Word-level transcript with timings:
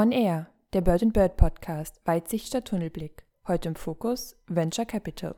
On 0.00 0.12
Air, 0.12 0.46
der 0.74 0.80
Bird 0.80 1.12
Bird 1.12 1.36
Podcast, 1.36 2.00
Weitsicht 2.04 2.46
statt 2.46 2.66
Tunnelblick. 2.66 3.26
Heute 3.48 3.70
im 3.70 3.74
Fokus 3.74 4.36
Venture 4.46 4.86
Capital. 4.86 5.34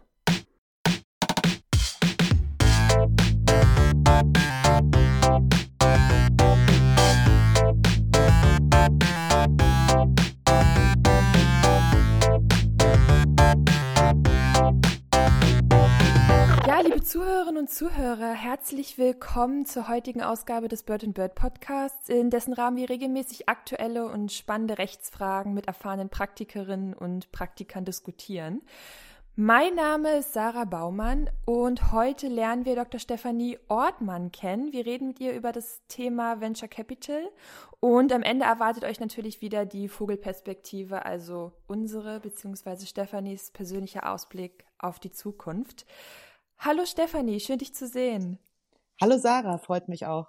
Zuhörerinnen 17.11 17.63
und 17.63 17.69
Zuhörer, 17.69 18.35
herzlich 18.35 18.97
willkommen 18.97 19.67
zur 19.67 19.89
heutigen 19.89 20.23
Ausgabe 20.23 20.69
des 20.69 20.85
Bird 20.85 21.13
Bird 21.13 21.35
Podcasts, 21.35 22.09
in 22.09 22.31
dessen 22.31 22.53
Rahmen 22.53 22.77
wir 22.77 22.89
regelmäßig 22.89 23.49
aktuelle 23.49 24.07
und 24.07 24.31
spannende 24.31 24.79
Rechtsfragen 24.79 25.53
mit 25.53 25.67
erfahrenen 25.67 26.09
Praktikerinnen 26.09 26.95
und 26.95 27.33
Praktikern 27.33 27.85
diskutieren. 27.85 28.63
Mein 29.35 29.75
Name 29.75 30.19
ist 30.19 30.35
Sarah 30.35 30.67
Baumann 30.67 31.29
und 31.47 31.91
heute 31.91 32.29
lernen 32.29 32.65
wir 32.65 32.77
Dr. 32.77 33.01
Stefanie 33.01 33.59
Ortmann 33.67 34.31
kennen. 34.31 34.73
Wir 34.73 34.87
reden 34.87 35.09
mit 35.09 35.19
ihr 35.19 35.33
über 35.33 35.51
das 35.51 35.83
Thema 35.89 36.41
Venture 36.41 36.69
Capital 36.69 37.29
und 37.81 38.13
am 38.13 38.23
Ende 38.23 38.45
erwartet 38.45 38.85
euch 38.85 39.01
natürlich 39.01 39.41
wieder 39.41 39.67
die 39.67 39.89
Vogelperspektive, 39.89 41.05
also 41.05 41.51
unsere 41.67 42.21
bzw. 42.21 42.87
Stefanis 42.87 43.51
persönlicher 43.51 44.09
Ausblick 44.09 44.65
auf 44.79 45.01
die 45.01 45.11
Zukunft. 45.11 45.87
Hallo 46.63 46.85
Stefanie, 46.85 47.41
schön 47.41 47.57
dich 47.57 47.73
zu 47.75 47.87
sehen. 47.87 48.39
Hallo 49.01 49.17
Sarah, 49.17 49.57
freut 49.57 49.89
mich 49.89 50.05
auch. 50.05 50.29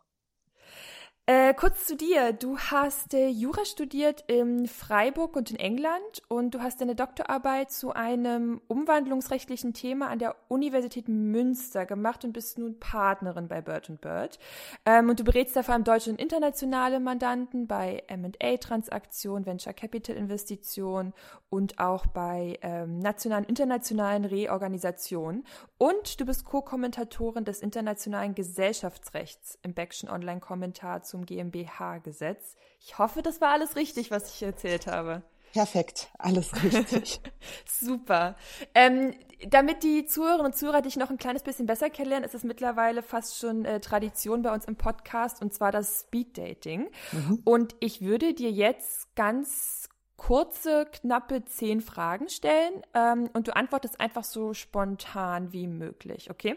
Äh, 1.34 1.54
kurz 1.54 1.86
zu 1.86 1.96
dir. 1.96 2.34
Du 2.34 2.58
hast 2.58 3.14
äh, 3.14 3.30
Jura 3.30 3.64
studiert 3.64 4.26
in 4.28 4.68
Freiburg 4.68 5.38
und 5.38 5.50
in 5.50 5.56
England 5.56 6.22
und 6.28 6.54
du 6.54 6.60
hast 6.60 6.82
deine 6.82 6.94
Doktorarbeit 6.94 7.72
zu 7.72 7.94
einem 7.94 8.60
umwandlungsrechtlichen 8.68 9.74
Thema 9.74 10.10
an 10.10 10.20
der 10.20 10.36
Universität 10.50 11.08
Münster 11.08 11.86
gemacht 11.86 12.26
und 12.26 12.34
bist 12.34 12.58
nun 12.58 12.82
Partnerin 12.82 13.48
bei 13.48 13.62
Bird 13.62 14.02
Bird. 14.02 14.40
Ähm, 14.86 15.08
und 15.08 15.22
du 15.22 15.24
berätst 15.24 15.56
da 15.56 15.64
vor 15.64 15.74
allem 15.74 15.86
deutsche 15.86 16.10
und 16.10 16.20
internationale 16.20 17.00
Mandanten 17.00 17.66
bei 17.66 18.04
M&A-Transaktionen, 18.08 19.46
Venture 19.46 19.72
Capital 19.72 20.18
Investitionen 20.18 21.14
und 21.50 21.80
auch 21.80 22.08
bei 22.08 22.60
ähm, 22.62 23.00
nationalen, 23.00 23.46
internationalen 23.46 24.26
Reorganisationen. 24.26 25.46
Und 25.78 26.20
du 26.20 26.26
bist 26.26 26.44
Co-Kommentatorin 26.44 27.46
des 27.46 27.62
internationalen 27.62 28.36
Gesellschaftsrechts 28.36 29.58
im 29.62 29.74
Backschen 29.74 30.10
Online-Kommentar 30.10 31.04
zum 31.04 31.21
GmbH-Gesetz. 31.26 32.56
Ich 32.80 32.98
hoffe, 32.98 33.22
das 33.22 33.42
war 33.42 33.50
alles 33.50 33.76
richtig, 33.76 34.12
was 34.12 34.34
ich 34.34 34.44
erzählt 34.44 34.88
habe. 34.88 35.24
Perfekt, 35.54 36.10
alles 36.18 36.64
richtig. 36.64 37.20
Super. 37.66 38.36
Ähm, 38.74 39.14
damit 39.48 39.84
die 39.84 40.06
Zuhörerinnen 40.06 40.46
und 40.46 40.56
Zuhörer 40.56 40.82
dich 40.82 40.96
noch 40.96 41.10
ein 41.10 41.18
kleines 41.18 41.44
bisschen 41.44 41.66
besser 41.66 41.90
kennenlernen, 41.90 42.26
ist 42.26 42.36
es 42.36 42.44
mittlerweile 42.44 43.04
fast 43.04 43.38
schon 43.38 43.66
äh, 43.66 43.80
Tradition 43.82 44.44
bei 44.44 44.54
uns 44.54 44.66
im 44.66 44.78
Podcast 44.78 45.42
und 45.42 45.54
zwar 45.54 45.72
das 45.72 46.02
Speed 46.02 46.38
Dating. 46.38 46.90
Mhm. 47.12 47.42
Und 47.44 47.76
ich 47.80 48.02
würde 48.02 48.34
dir 48.34 48.52
jetzt 48.52 49.14
ganz 49.16 49.90
kurze, 50.16 50.86
knappe 50.86 51.44
zehn 51.46 51.82
Fragen 51.82 52.30
stellen 52.30 52.82
ähm, 52.94 53.30
und 53.34 53.48
du 53.48 53.56
antwortest 53.56 54.00
einfach 54.00 54.24
so 54.24 54.54
spontan 54.54 55.52
wie 55.52 55.68
möglich, 55.68 56.30
okay? 56.30 56.56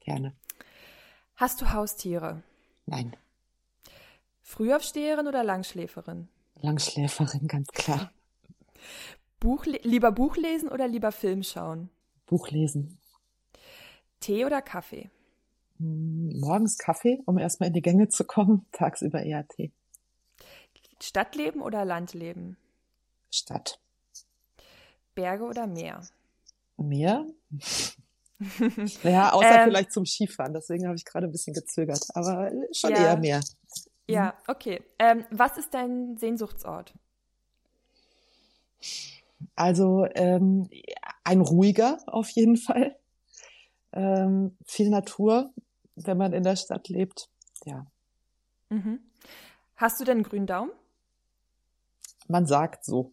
Gerne. 0.00 0.32
Hast 1.34 1.60
du 1.60 1.72
Haustiere? 1.72 2.42
Nein. 2.86 3.16
Frühaufsteherin 4.46 5.26
oder 5.26 5.42
Langschläferin? 5.42 6.28
Langschläferin, 6.60 7.48
ganz 7.48 7.66
klar. 7.72 8.12
Buch, 9.40 9.66
lieber 9.66 10.12
Buch 10.12 10.36
lesen 10.36 10.68
oder 10.68 10.86
lieber 10.86 11.10
Film 11.10 11.42
schauen? 11.42 11.90
Buch 12.26 12.48
lesen. 12.50 13.00
Tee 14.20 14.44
oder 14.44 14.62
Kaffee? 14.62 15.10
Hm, 15.78 16.38
morgens 16.38 16.78
Kaffee, 16.78 17.20
um 17.26 17.38
erstmal 17.38 17.68
in 17.68 17.72
die 17.72 17.82
Gänge 17.82 18.08
zu 18.08 18.24
kommen, 18.24 18.64
tagsüber 18.72 19.20
eher 19.20 19.46
Tee. 19.48 19.72
Stadtleben 21.02 21.60
oder 21.60 21.84
Landleben? 21.84 22.56
Stadt. 23.32 23.80
Berge 25.16 25.44
oder 25.44 25.66
Meer? 25.66 26.06
Meer? 26.76 27.26
ja, 29.02 29.32
außer 29.32 29.62
ähm, 29.62 29.64
vielleicht 29.64 29.92
zum 29.92 30.06
Skifahren. 30.06 30.54
Deswegen 30.54 30.86
habe 30.86 30.96
ich 30.96 31.04
gerade 31.04 31.26
ein 31.26 31.32
bisschen 31.32 31.52
gezögert. 31.52 32.06
Aber 32.14 32.52
schon 32.72 32.92
ja, 32.92 32.96
eher 32.98 33.16
Meer. 33.16 33.40
Ja, 34.08 34.34
okay. 34.46 34.82
Ähm, 34.98 35.24
was 35.30 35.58
ist 35.58 35.74
dein 35.74 36.16
Sehnsuchtsort? 36.16 36.94
Also 39.54 40.06
ähm, 40.14 40.68
ein 41.24 41.40
ruhiger 41.40 41.98
auf 42.06 42.28
jeden 42.30 42.56
Fall. 42.56 42.96
Ähm, 43.92 44.56
viel 44.64 44.90
Natur, 44.90 45.50
wenn 45.96 46.18
man 46.18 46.32
in 46.32 46.42
der 46.42 46.56
Stadt 46.56 46.88
lebt. 46.88 47.28
Ja. 47.64 47.86
Mhm. 48.68 49.00
Hast 49.76 50.00
du 50.00 50.04
denn 50.04 50.18
einen 50.18 50.24
grünen 50.24 50.46
Daumen? 50.46 50.70
Man 52.28 52.46
sagt 52.46 52.84
so. 52.84 53.12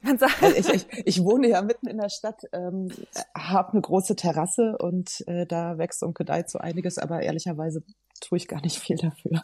Man 0.00 0.18
sagt. 0.18 0.42
Also 0.42 0.56
ich, 0.56 0.68
ich, 0.68 1.06
ich 1.06 1.24
wohne 1.24 1.48
ja 1.48 1.62
mitten 1.62 1.88
in 1.88 1.98
der 1.98 2.08
Stadt, 2.08 2.42
ähm, 2.52 2.92
habe 3.36 3.72
eine 3.72 3.80
große 3.80 4.16
Terrasse 4.16 4.76
und 4.78 5.24
äh, 5.26 5.46
da 5.46 5.78
wächst 5.78 6.02
und 6.02 6.14
gedeiht 6.14 6.50
so 6.50 6.58
einiges, 6.58 6.98
aber 6.98 7.22
ehrlicherweise 7.22 7.82
tue 8.20 8.38
ich 8.38 8.48
gar 8.48 8.60
nicht 8.60 8.78
viel 8.78 8.96
dafür. 8.96 9.42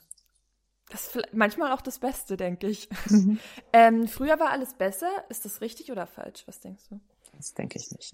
Das 0.94 1.08
ist 1.16 1.32
manchmal 1.32 1.72
auch 1.72 1.80
das 1.80 1.98
Beste, 1.98 2.36
denke 2.36 2.68
ich. 2.68 2.88
Mhm. 3.10 3.40
Ähm, 3.72 4.06
früher 4.06 4.38
war 4.38 4.50
alles 4.50 4.74
besser. 4.74 5.08
Ist 5.28 5.44
das 5.44 5.60
richtig 5.60 5.90
oder 5.90 6.06
falsch? 6.06 6.44
Was 6.46 6.60
denkst 6.60 6.84
du? 6.88 7.00
Das 7.36 7.52
denke 7.52 7.76
ich 7.76 7.90
nicht. 7.90 8.12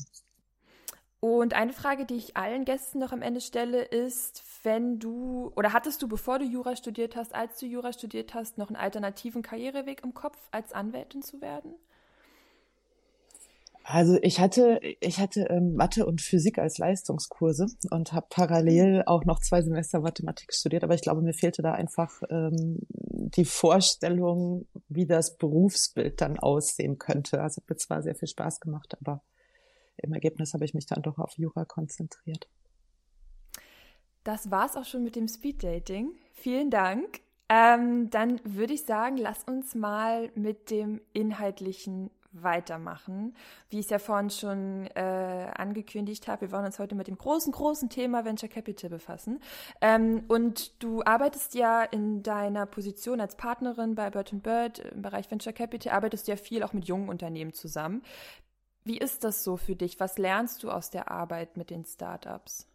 Und 1.21 1.53
eine 1.53 1.75
Frage, 1.75 2.07
die 2.07 2.17
ich 2.17 2.39
allen 2.39 2.65
Gästen 2.65 2.99
noch 2.99 3.13
am 3.13 3.21
Ende 3.21 3.43
stelle, 3.43 3.83
ist, 3.83 4.43
wenn 4.63 4.99
du 4.99 5.53
oder 5.55 5.75
hattest 5.75 6.01
du, 6.01 6.09
bevor 6.09 6.39
du 6.39 6.47
Jura 6.47 6.75
studiert 6.75 7.15
hast, 7.15 7.35
als 7.35 7.59
du 7.59 7.67
Jura 7.67 7.93
studiert 7.93 8.33
hast, 8.33 8.57
noch 8.57 8.69
einen 8.69 8.77
alternativen 8.77 9.43
Karriereweg 9.43 10.03
im 10.03 10.15
Kopf, 10.15 10.39
als 10.51 10.73
Anwältin 10.73 11.21
zu 11.21 11.43
werden? 11.43 11.75
Also 13.83 14.19
ich 14.23 14.39
hatte, 14.41 14.79
ich 15.01 15.19
hatte 15.19 15.47
ähm, 15.51 15.75
Mathe 15.75 16.07
und 16.07 16.21
Physik 16.21 16.59
als 16.59 16.79
Leistungskurse 16.79 17.67
und 17.91 18.13
habe 18.13 18.27
parallel 18.31 18.99
mhm. 18.99 19.03
auch 19.07 19.25
noch 19.25 19.41
zwei 19.41 19.63
Semester 19.63 20.01
Mathematik 20.01 20.55
studiert, 20.55 20.85
aber 20.85 20.95
ich 20.95 21.03
glaube, 21.03 21.23
mir 21.23 21.33
fehlte 21.33 21.63
da 21.63 21.73
einfach 21.73 22.23
ähm, 22.31 22.79
die 22.89 23.45
Vorstellung, 23.45 24.67
wie 24.89 25.07
das 25.07 25.37
Berufsbild 25.37 26.21
dann 26.21 26.39
aussehen 26.39 26.99
könnte. 26.99 27.41
Also 27.41 27.63
hat 27.63 27.71
mir 27.71 27.77
zwar 27.77 28.03
sehr 28.03 28.15
viel 28.15 28.29
Spaß 28.29 28.61
gemacht, 28.61 28.97
aber 29.01 29.23
im 29.97 30.13
Ergebnis 30.13 30.55
habe 30.55 30.65
ich 30.65 30.75
mich 30.75 30.87
dann 30.87 31.03
doch 31.03 31.19
auf 31.19 31.37
Jura 31.37 31.65
konzentriert. 31.65 32.49
Das 34.25 34.51
war's 34.51 34.77
auch 34.77 34.85
schon 34.85 35.03
mit 35.03 35.17
dem 35.17 35.29
Speeddating. 35.29 36.13
Vielen 36.35 36.71
Dank. 36.71 37.21
Ähm, 37.49 38.11
dann 38.11 38.41
würde 38.45 38.75
ich 38.75 38.85
sagen, 38.85 39.17
lass 39.17 39.43
uns 39.45 39.75
mal 39.75 40.31
mit 40.35 40.71
dem 40.71 41.01
Inhaltlichen 41.13 42.11
weitermachen. 42.33 43.35
Wie 43.69 43.79
ich 43.79 43.87
es 43.87 43.91
ja 43.91 43.99
vorhin 43.99 44.31
schon 44.31 44.87
äh, 44.95 45.51
angekündigt 45.55 46.29
habe, 46.29 46.43
wir 46.43 46.53
wollen 46.53 46.65
uns 46.65 46.79
heute 46.79 46.95
mit 46.95 47.09
dem 47.09 47.19
großen, 47.19 47.53
großen 47.53 47.89
Thema 47.89 48.25
Venture 48.25 48.49
Capital 48.49 48.91
befassen. 48.91 49.41
Ähm, 49.81 50.25
und 50.29 50.83
du 50.83 51.03
arbeitest 51.05 51.55
ja 51.55 51.83
in 51.83 52.23
deiner 52.23 52.67
Position 52.67 53.21
als 53.21 53.37
Partnerin 53.37 53.95
bei 53.95 54.11
Bird 54.11 54.31
Bird 54.43 54.79
im 54.79 55.03
Bereich 55.03 55.31
Venture 55.31 55.53
Capital, 55.53 55.93
arbeitest 55.93 56.29
du 56.29 56.33
ja 56.33 56.37
viel 56.37 56.63
auch 56.63 56.73
mit 56.73 56.87
jungen 56.87 57.09
Unternehmen 57.09 57.53
zusammen. 57.53 58.03
Wie 58.85 58.99
ist 58.99 59.25
das 59.25 59.45
so 59.45 59.57
für 59.57 59.77
dich? 59.77 60.01
Was 60.01 60.17
lernst 60.17 60.63
du 60.63 60.71
aus 60.71 60.91
der 60.91 61.11
Arbeit 61.11 61.57
mit 61.57 61.71
den 61.71 61.85
Startups? 61.85 62.70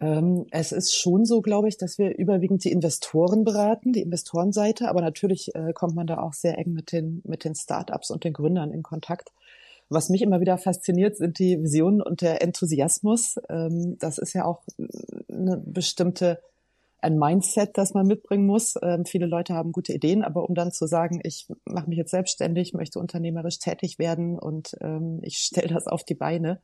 Ähm, 0.00 0.46
es 0.50 0.70
ist 0.70 0.94
schon 0.94 1.24
so, 1.24 1.42
glaube 1.42 1.68
ich, 1.68 1.76
dass 1.76 1.98
wir 1.98 2.16
überwiegend 2.16 2.64
die 2.64 2.70
Investoren 2.70 3.44
beraten, 3.44 3.92
die 3.92 4.02
Investorenseite, 4.02 4.88
aber 4.88 5.00
natürlich 5.00 5.54
äh, 5.54 5.72
kommt 5.72 5.96
man 5.96 6.06
da 6.06 6.18
auch 6.18 6.34
sehr 6.34 6.56
eng 6.56 6.72
mit 6.72 6.92
den, 6.92 7.20
mit 7.24 7.44
den 7.44 7.54
Startups 7.54 8.10
und 8.10 8.24
den 8.24 8.32
Gründern 8.32 8.72
in 8.72 8.82
Kontakt. 8.82 9.32
Was 9.88 10.10
mich 10.10 10.22
immer 10.22 10.40
wieder 10.40 10.58
fasziniert, 10.58 11.16
sind 11.16 11.38
die 11.38 11.60
Visionen 11.60 12.00
und 12.00 12.20
der 12.20 12.42
Enthusiasmus. 12.42 13.40
Ähm, 13.48 13.96
das 13.98 14.18
ist 14.18 14.34
ja 14.34 14.44
auch 14.44 14.62
eine 15.28 15.56
bestimmte 15.56 16.40
ein 17.00 17.16
Mindset, 17.16 17.78
das 17.78 17.94
man 17.94 18.08
mitbringen 18.08 18.44
muss. 18.44 18.74
Ähm, 18.82 19.04
viele 19.04 19.26
Leute 19.26 19.54
haben 19.54 19.72
gute 19.72 19.92
Ideen, 19.92 20.22
aber 20.22 20.48
um 20.48 20.54
dann 20.54 20.72
zu 20.72 20.86
sagen, 20.86 21.20
ich 21.22 21.46
mache 21.64 21.88
mich 21.88 21.96
jetzt 21.96 22.10
selbstständig, 22.10 22.72
möchte 22.72 22.98
unternehmerisch 22.98 23.58
tätig 23.58 23.98
werden 23.98 24.38
und 24.38 24.76
ich 25.22 25.38
stelle 25.38 25.68
das 25.68 25.86
auf 25.86 26.02
die 26.02 26.16
Beine, 26.16 26.60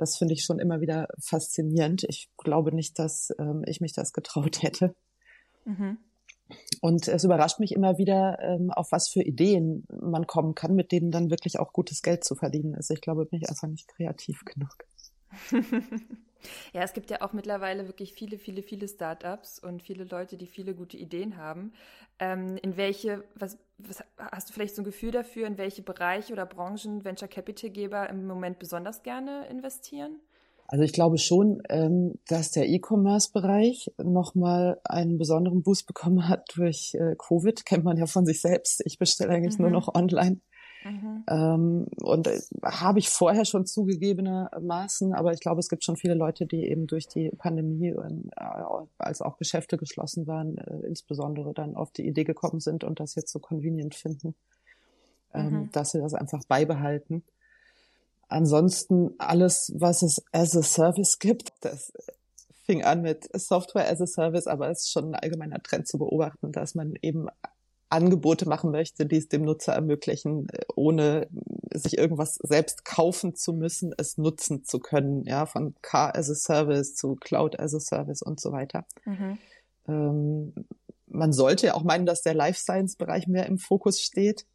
das 0.00 0.16
finde 0.16 0.34
ich 0.34 0.44
schon 0.44 0.58
immer 0.58 0.80
wieder 0.80 1.08
faszinierend. 1.20 2.04
Ich 2.08 2.28
glaube 2.36 2.74
nicht, 2.74 2.98
dass 2.98 3.32
ähm, 3.38 3.62
ich 3.66 3.80
mich 3.80 3.92
das 3.92 4.12
getraut 4.12 4.62
hätte. 4.62 4.94
Mhm. 5.64 5.98
Und 6.80 7.06
es 7.06 7.22
überrascht 7.22 7.60
mich 7.60 7.72
immer 7.72 7.98
wieder, 7.98 8.38
ähm, 8.40 8.70
auf 8.72 8.90
was 8.90 9.08
für 9.08 9.22
Ideen 9.22 9.84
man 9.88 10.26
kommen 10.26 10.54
kann, 10.56 10.74
mit 10.74 10.90
denen 10.90 11.12
dann 11.12 11.30
wirklich 11.30 11.60
auch 11.60 11.72
gutes 11.72 12.02
Geld 12.02 12.24
zu 12.24 12.34
verdienen 12.34 12.74
ist. 12.74 12.90
Ich 12.90 13.00
glaube, 13.00 13.26
bin 13.26 13.40
ich 13.40 13.48
einfach 13.48 13.68
nicht 13.68 13.86
kreativ 13.88 14.44
genug. 14.44 14.74
Ja, 16.72 16.82
es 16.82 16.92
gibt 16.92 17.10
ja 17.10 17.22
auch 17.22 17.32
mittlerweile 17.32 17.86
wirklich 17.86 18.12
viele, 18.12 18.38
viele, 18.38 18.62
viele 18.62 18.88
Startups 18.88 19.58
und 19.58 19.82
viele 19.82 20.04
Leute, 20.04 20.36
die 20.36 20.46
viele 20.46 20.74
gute 20.74 20.96
Ideen 20.96 21.36
haben. 21.36 21.72
Ähm, 22.18 22.56
in 22.62 22.76
welche, 22.76 23.24
was, 23.34 23.58
was, 23.78 24.04
hast 24.18 24.48
du 24.48 24.52
vielleicht 24.52 24.74
so 24.74 24.82
ein 24.82 24.84
Gefühl 24.84 25.10
dafür, 25.10 25.46
in 25.46 25.58
welche 25.58 25.82
Bereiche 25.82 26.32
oder 26.32 26.46
Branchen 26.46 27.04
Venture 27.04 27.28
Capital 27.28 27.70
Geber 27.70 28.08
im 28.10 28.26
Moment 28.26 28.58
besonders 28.58 29.02
gerne 29.02 29.46
investieren? 29.48 30.20
Also 30.72 30.84
ich 30.84 30.92
glaube 30.92 31.18
schon, 31.18 31.62
ähm, 31.68 32.14
dass 32.28 32.52
der 32.52 32.68
E-Commerce-Bereich 32.68 33.90
nochmal 33.98 34.80
einen 34.84 35.18
besonderen 35.18 35.64
Boost 35.64 35.88
bekommen 35.88 36.28
hat 36.28 36.46
durch 36.54 36.94
äh, 36.94 37.16
Covid. 37.18 37.66
Kennt 37.66 37.82
man 37.82 37.96
ja 37.96 38.06
von 38.06 38.24
sich 38.24 38.40
selbst. 38.40 38.80
Ich 38.84 38.96
bestelle 38.96 39.32
eigentlich 39.32 39.58
mhm. 39.58 39.62
nur 39.62 39.72
noch 39.72 39.92
online. 39.92 40.40
Mhm. 40.84 41.24
Ähm, 41.28 41.86
und 42.00 42.26
äh, 42.26 42.40
habe 42.64 42.98
ich 42.98 43.10
vorher 43.10 43.44
schon 43.44 43.66
zugegebenermaßen, 43.66 45.12
aber 45.14 45.32
ich 45.32 45.40
glaube, 45.40 45.60
es 45.60 45.68
gibt 45.68 45.84
schon 45.84 45.96
viele 45.96 46.14
Leute, 46.14 46.46
die 46.46 46.66
eben 46.68 46.86
durch 46.86 47.06
die 47.06 47.30
Pandemie, 47.30 47.88
äh, 47.88 48.32
als 48.98 49.20
auch 49.20 49.36
Geschäfte 49.36 49.76
geschlossen 49.76 50.26
waren, 50.26 50.58
äh, 50.58 50.86
insbesondere 50.86 51.52
dann 51.52 51.76
auf 51.76 51.90
die 51.90 52.06
Idee 52.06 52.24
gekommen 52.24 52.60
sind 52.60 52.84
und 52.84 53.00
das 53.00 53.14
jetzt 53.14 53.32
so 53.32 53.38
convenient 53.38 53.94
finden, 53.94 54.34
ähm, 55.34 55.52
mhm. 55.52 55.70
dass 55.72 55.90
sie 55.90 56.00
das 56.00 56.14
einfach 56.14 56.44
beibehalten. 56.48 57.24
Ansonsten 58.28 59.14
alles, 59.18 59.72
was 59.76 60.02
es 60.02 60.24
as 60.32 60.56
a 60.56 60.62
Service 60.62 61.18
gibt, 61.18 61.52
das 61.60 61.92
fing 62.64 62.84
an 62.84 63.02
mit 63.02 63.28
Software 63.34 63.90
as 63.90 64.00
a 64.00 64.06
Service, 64.06 64.46
aber 64.46 64.70
es 64.70 64.84
ist 64.84 64.92
schon 64.92 65.06
ein 65.06 65.14
allgemeiner 65.16 65.60
Trend 65.62 65.88
zu 65.88 65.98
beobachten, 65.98 66.52
dass 66.52 66.74
man 66.74 66.94
eben 67.02 67.26
Angebote 67.90 68.48
machen 68.48 68.70
möchte, 68.70 69.04
die 69.04 69.16
es 69.16 69.28
dem 69.28 69.42
Nutzer 69.42 69.72
ermöglichen, 69.72 70.46
ohne 70.74 71.28
sich 71.72 71.98
irgendwas 71.98 72.36
selbst 72.36 72.84
kaufen 72.84 73.34
zu 73.34 73.52
müssen, 73.52 73.92
es 73.98 74.16
nutzen 74.16 74.64
zu 74.64 74.78
können, 74.78 75.24
ja, 75.24 75.46
von 75.46 75.74
Car 75.82 76.16
as 76.16 76.30
a 76.30 76.34
Service 76.34 76.94
zu 76.94 77.16
Cloud 77.16 77.58
as 77.58 77.74
a 77.74 77.80
Service 77.80 78.22
und 78.22 78.40
so 78.40 78.52
weiter. 78.52 78.86
Mhm. 79.04 79.38
Ähm, 79.88 80.54
man 81.06 81.32
sollte 81.32 81.66
ja 81.66 81.74
auch 81.74 81.82
meinen, 81.82 82.06
dass 82.06 82.22
der 82.22 82.34
Life 82.34 82.60
Science 82.60 82.96
Bereich 82.96 83.26
mehr 83.26 83.46
im 83.46 83.58
Fokus 83.58 84.00
steht. 84.00 84.46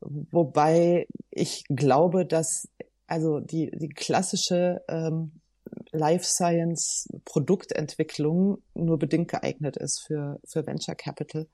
Wobei 0.00 1.06
ich 1.30 1.64
glaube, 1.68 2.26
dass 2.26 2.68
also 3.06 3.40
die, 3.40 3.70
die 3.70 3.88
klassische 3.88 4.82
ähm, 4.88 5.40
Life 5.92 6.24
Science 6.24 7.08
Produktentwicklung 7.24 8.62
nur 8.74 8.98
bedingt 8.98 9.28
geeignet 9.28 9.76
ist 9.76 10.00
für, 10.00 10.40
für 10.44 10.66
Venture 10.66 10.94
Capital, 10.94 11.46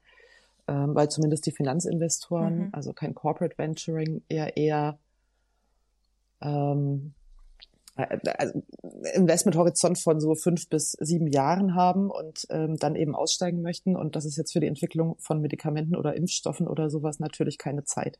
ähm, 0.69 0.95
weil 0.95 1.09
zumindest 1.11 1.47
die 1.47 1.53
Finanzinvestoren, 1.53 2.59
mhm. 2.59 2.69
also 2.73 2.93
kein 2.93 3.15
Corporate 3.15 3.57
Venturing, 3.59 4.23
eher 4.29 4.57
eher 4.57 4.99
ähm, 6.41 7.15
äh, 7.97 8.19
also 8.39 8.63
Investmenthorizont 9.15 9.99
von 9.99 10.21
so 10.21 10.35
fünf 10.35 10.69
bis 10.69 10.93
sieben 10.93 11.27
Jahren 11.27 11.75
haben 11.75 12.11
und 12.11 12.47
ähm, 12.51 12.77
dann 12.77 12.95
eben 12.95 13.15
aussteigen 13.15 13.63
möchten. 13.63 13.97
Und 13.97 14.15
das 14.15 14.25
ist 14.25 14.37
jetzt 14.37 14.53
für 14.53 14.61
die 14.61 14.67
Entwicklung 14.67 15.17
von 15.19 15.41
Medikamenten 15.41 15.97
oder 15.97 16.15
Impfstoffen 16.15 16.69
oder 16.69 16.91
sowas 16.91 17.19
natürlich 17.19 17.59
keine 17.59 17.85
Zeit. 17.85 18.19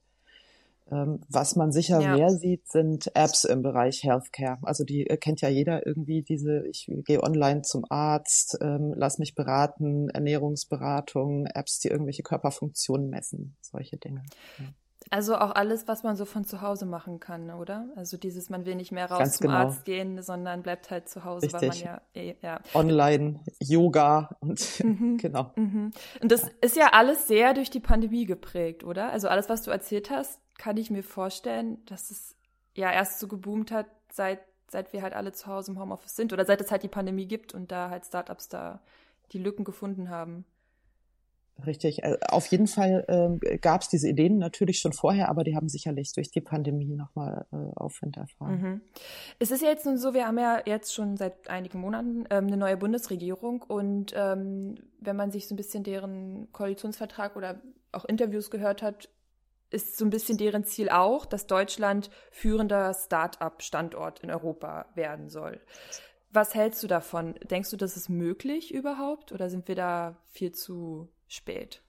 Ähm, 0.91 1.21
was 1.29 1.57
man 1.57 1.73
sicher 1.73 2.01
ja. 2.01 2.17
mehr 2.17 2.31
sieht, 2.31 2.69
sind 2.69 3.15
Apps 3.15 3.45
im 3.45 3.63
Bereich 3.63 4.03
Healthcare. 4.03 4.59
Also 4.63 4.85
die 4.85 5.07
äh, 5.07 5.17
kennt 5.17 5.41
ja 5.41 5.49
jeder 5.49 5.87
irgendwie 5.87 6.23
diese, 6.23 6.67
ich 6.67 6.91
gehe 7.05 7.23
online 7.23 7.63
zum 7.63 7.85
Arzt, 7.89 8.59
ähm, 8.61 8.95
lass 8.97 9.19
mich 9.19 9.35
beraten, 9.35 10.09
Ernährungsberatung, 10.09 11.47
Apps, 11.47 11.79
die 11.81 11.89
irgendwelche 11.89 12.23
Körperfunktionen 12.23 13.11
messen, 13.11 13.57
solche 13.61 13.97
Dinge. 13.97 14.23
Ja. 14.59 14.65
Also 15.11 15.37
auch 15.37 15.55
alles, 15.55 15.89
was 15.89 16.03
man 16.03 16.17
so 16.17 16.25
von 16.25 16.45
zu 16.45 16.61
Hause 16.61 16.85
machen 16.85 17.19
kann, 17.21 17.51
oder? 17.51 17.87
Also 17.97 18.17
dieses, 18.17 18.51
man 18.51 18.67
will 18.67 18.75
nicht 18.75 18.93
mehr 18.93 19.07
raus 19.11 19.19
Ganz 19.19 19.39
zum 19.39 19.47
genau. 19.47 19.59
Arzt 19.59 19.85
gehen, 19.85 20.23
sondern 20.23 20.63
bleibt 20.63 20.91
halt 20.91 21.09
zu 21.09 21.25
Hause, 21.25 21.47
Richtig. 21.47 21.61
weil 21.61 21.69
man 21.69 21.79
ja, 21.79 22.01
eh, 22.15 22.35
ja. 22.43 22.61
Online, 22.75 23.41
Yoga 23.61 24.37
und 24.41 24.61
mhm. 24.85 25.17
genau. 25.17 25.53
Mhm. 25.57 25.93
Und 26.21 26.33
das 26.33 26.51
ist 26.61 26.77
ja 26.77 26.91
alles 26.93 27.27
sehr 27.27 27.55
durch 27.55 27.71
die 27.71 27.81
Pandemie 27.81 28.27
geprägt, 28.27 28.85
oder? 28.85 29.11
Also 29.11 29.29
alles, 29.29 29.49
was 29.49 29.63
du 29.63 29.71
erzählt 29.71 30.11
hast, 30.11 30.41
kann 30.59 30.77
ich 30.77 30.91
mir 30.91 31.03
vorstellen, 31.03 31.79
dass 31.87 32.11
es 32.11 32.37
ja 32.75 32.93
erst 32.93 33.21
so 33.21 33.29
geboomt 33.29 33.71
hat, 33.71 33.87
seit, 34.13 34.41
seit 34.71 34.93
wir 34.93 35.03
halt 35.03 35.15
alle 35.15 35.33
zu 35.33 35.47
Hause 35.47 35.73
im 35.73 35.81
Homeoffice 35.81 36.17
sind 36.17 36.33
oder 36.33 36.45
seit 36.45 36.61
es 36.61 36.71
halt 36.71 36.83
die 36.83 36.89
Pandemie 36.89 37.27
gibt 37.27 37.55
und 37.55 37.73
da 37.73 37.91
halt 37.91 38.05
Startups 38.05 38.49
da 38.49 38.81
die 39.33 39.39
Lücken 39.39 39.65
gefunden 39.65 40.11
haben. 40.11 40.45
Richtig. 41.67 42.05
Äh, 42.05 42.19
auf 42.29 42.47
jeden 42.47 42.69
Fall 42.69 43.05
äh, 43.43 43.59
gab 43.59 43.83
es 43.83 43.89
diese 43.89 44.09
Ideen 44.09 44.39
natürlich 44.39 44.79
schon 44.79 44.93
vorher, 44.93 45.29
aber 45.29 45.43
die 45.43 45.57
haben 45.57 45.69
sicherlich 45.69 46.13
durch 46.13 46.31
die 46.31 46.41
Pandemie 46.41 46.95
nochmal 46.95 47.47
äh, 47.53 47.57
Aufwind 47.75 48.17
erfahren. 48.17 48.61
Mhm. 48.61 48.81
Es 49.39 49.51
ist 49.51 49.63
ja 49.63 49.69
jetzt 49.69 49.85
nun 49.85 49.99
so, 49.99 50.15
wir 50.15 50.27
haben 50.27 50.39
ja 50.39 50.63
jetzt 50.67 50.95
schon 50.95 51.17
seit 51.17 51.51
einigen 51.51 51.81
Monaten 51.81 52.27
ähm, 52.31 52.47
eine 52.47 52.57
neue 52.57 52.77
Bundesregierung 52.77 53.63
und 53.63 54.13
ähm, 54.17 54.77
wenn 55.01 55.17
man 55.17 55.33
sich 55.33 55.49
so 55.49 55.55
ein 55.55 55.57
bisschen 55.57 55.83
deren 55.83 56.49
Koalitionsvertrag 56.53 57.35
oder 57.35 57.61
auch 57.91 58.05
Interviews 58.05 58.51
gehört 58.51 58.83
hat, 58.83 59.09
ist 59.71 59.97
so 59.97 60.05
ein 60.05 60.11
bisschen 60.11 60.39
deren 60.39 60.65
Ziel 60.65 60.89
auch, 60.89 61.27
dass 61.27 61.47
Deutschland 61.47 62.11
führender 62.31 62.95
Start-up-Standort 62.95 64.21
in 64.21 64.31
Europa 64.31 64.87
werden 64.95 65.29
soll. 65.29 65.61
Was 66.31 66.55
hältst 66.55 66.83
du 66.83 66.87
davon? 66.87 67.35
Denkst 67.51 67.71
du, 67.71 67.77
das 67.77 67.97
ist 67.97 68.09
möglich 68.09 68.73
überhaupt 68.73 69.33
oder 69.33 69.49
sind 69.49 69.69
wir 69.69 69.75
da 69.75 70.17
viel 70.29 70.53
zu 70.53 71.09
spät? 71.27 71.83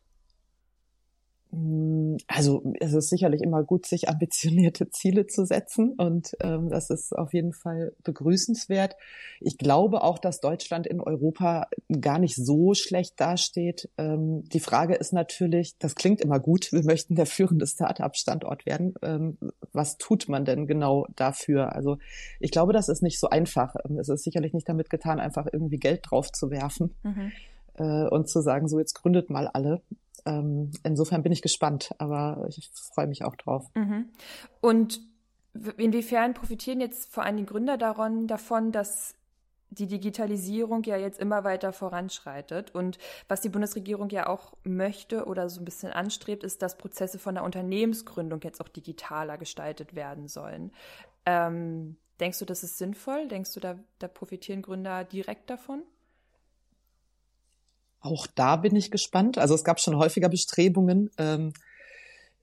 Mm, 1.51 2.17
also 2.27 2.61
es 2.79 2.93
ist 2.93 3.09
sicherlich 3.09 3.41
immer 3.41 3.63
gut, 3.63 3.87
sich 3.87 4.07
ambitionierte 4.07 4.89
Ziele 4.89 5.25
zu 5.25 5.45
setzen 5.45 5.93
und 5.97 6.35
ähm, 6.41 6.69
das 6.69 6.89
ist 6.91 7.15
auf 7.15 7.33
jeden 7.33 7.53
Fall 7.53 7.93
begrüßenswert. 8.03 8.95
Ich 9.39 9.57
glaube 9.57 10.03
auch, 10.03 10.19
dass 10.19 10.41
Deutschland 10.41 10.85
in 10.85 11.01
Europa 11.01 11.67
gar 11.99 12.19
nicht 12.19 12.35
so 12.35 12.75
schlecht 12.75 13.19
dasteht. 13.19 13.89
Ähm, 13.97 14.43
die 14.49 14.59
Frage 14.59 14.95
ist 14.95 15.11
natürlich, 15.11 15.77
das 15.79 15.95
klingt 15.95 16.21
immer 16.21 16.39
gut, 16.39 16.71
wir 16.71 16.83
möchten 16.83 17.15
der 17.15 17.25
führende 17.25 17.65
Start-up-Standort 17.65 18.67
werden. 18.67 18.93
Ähm, 19.01 19.37
was 19.73 19.97
tut 19.97 20.29
man 20.29 20.45
denn 20.45 20.67
genau 20.67 21.07
dafür? 21.15 21.75
Also 21.75 21.97
ich 22.39 22.51
glaube, 22.51 22.73
das 22.73 22.89
ist 22.89 23.01
nicht 23.01 23.19
so 23.19 23.29
einfach. 23.29 23.75
Ähm, 23.89 23.97
es 23.97 24.09
ist 24.09 24.23
sicherlich 24.23 24.53
nicht 24.53 24.69
damit 24.69 24.91
getan, 24.91 25.19
einfach 25.19 25.47
irgendwie 25.51 25.77
Geld 25.77 26.01
drauf 26.03 26.31
zu 26.31 26.51
werfen. 26.51 26.93
Mhm. 27.01 27.31
Äh, 27.73 28.07
und 28.09 28.29
zu 28.29 28.41
sagen, 28.41 28.67
so 28.67 28.77
jetzt 28.77 28.93
gründet 28.93 29.31
mal 29.31 29.47
alle 29.47 29.81
ähm, 30.25 30.71
insofern 30.83 31.23
bin 31.23 31.31
ich 31.31 31.41
gespannt, 31.41 31.91
aber 31.97 32.45
ich 32.47 32.71
freue 32.93 33.07
mich 33.07 33.23
auch 33.23 33.35
drauf. 33.35 33.65
Mhm. 33.75 34.09
Und 34.61 35.01
inwiefern 35.77 36.33
profitieren 36.33 36.79
jetzt 36.79 37.11
vor 37.11 37.23
allem 37.23 37.37
die 37.37 37.45
Gründer 37.45 37.77
daran, 37.77 38.27
davon, 38.27 38.71
dass 38.71 39.15
die 39.71 39.87
Digitalisierung 39.87 40.83
ja 40.83 40.97
jetzt 40.97 41.19
immer 41.19 41.43
weiter 41.43 41.73
voranschreitet. 41.73 42.73
Und 42.73 42.97
was 43.27 43.41
die 43.41 43.49
Bundesregierung 43.49 44.09
ja 44.09 44.27
auch 44.27 44.53
möchte 44.63 45.25
oder 45.25 45.49
so 45.49 45.61
ein 45.61 45.65
bisschen 45.65 45.91
anstrebt, 45.91 46.43
ist, 46.43 46.61
dass 46.61 46.77
Prozesse 46.77 47.19
von 47.19 47.35
der 47.35 47.43
Unternehmensgründung 47.43 48.41
jetzt 48.41 48.61
auch 48.61 48.67
digitaler 48.67 49.37
gestaltet 49.37 49.95
werden 49.95 50.27
sollen. 50.27 50.71
Ähm, 51.25 51.97
denkst 52.19 52.39
du, 52.39 52.45
das 52.45 52.63
ist 52.63 52.77
sinnvoll? 52.77 53.27
Denkst 53.27 53.53
du, 53.53 53.59
da, 53.59 53.77
da 53.99 54.07
profitieren 54.07 54.61
Gründer 54.61 55.03
direkt 55.03 55.49
davon? 55.49 55.83
Auch 58.01 58.27
da 58.27 58.55
bin 58.55 58.75
ich 58.75 58.91
gespannt. 58.91 59.37
Also 59.37 59.55
es 59.55 59.63
gab 59.63 59.79
schon 59.79 59.97
häufiger 59.97 60.29
Bestrebungen, 60.29 61.09
ähm, 61.17 61.53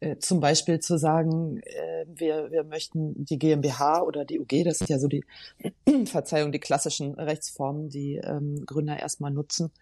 äh, 0.00 0.18
zum 0.18 0.40
Beispiel 0.40 0.80
zu 0.80 0.98
sagen, 0.98 1.60
äh, 1.62 2.04
wir, 2.06 2.50
wir 2.50 2.64
möchten 2.64 3.24
die 3.24 3.38
GmbH 3.38 4.02
oder 4.02 4.26
die 4.26 4.38
UG, 4.38 4.64
das 4.64 4.78
sind 4.78 4.90
ja 4.90 4.98
so 4.98 5.08
die, 5.08 5.24
Verzeihung, 6.04 6.52
die 6.52 6.58
klassischen 6.58 7.14
Rechtsformen, 7.14 7.88
die 7.88 8.16
ähm, 8.16 8.66
Gründer 8.66 8.98
erstmal 8.98 9.30
nutzen, 9.30 9.72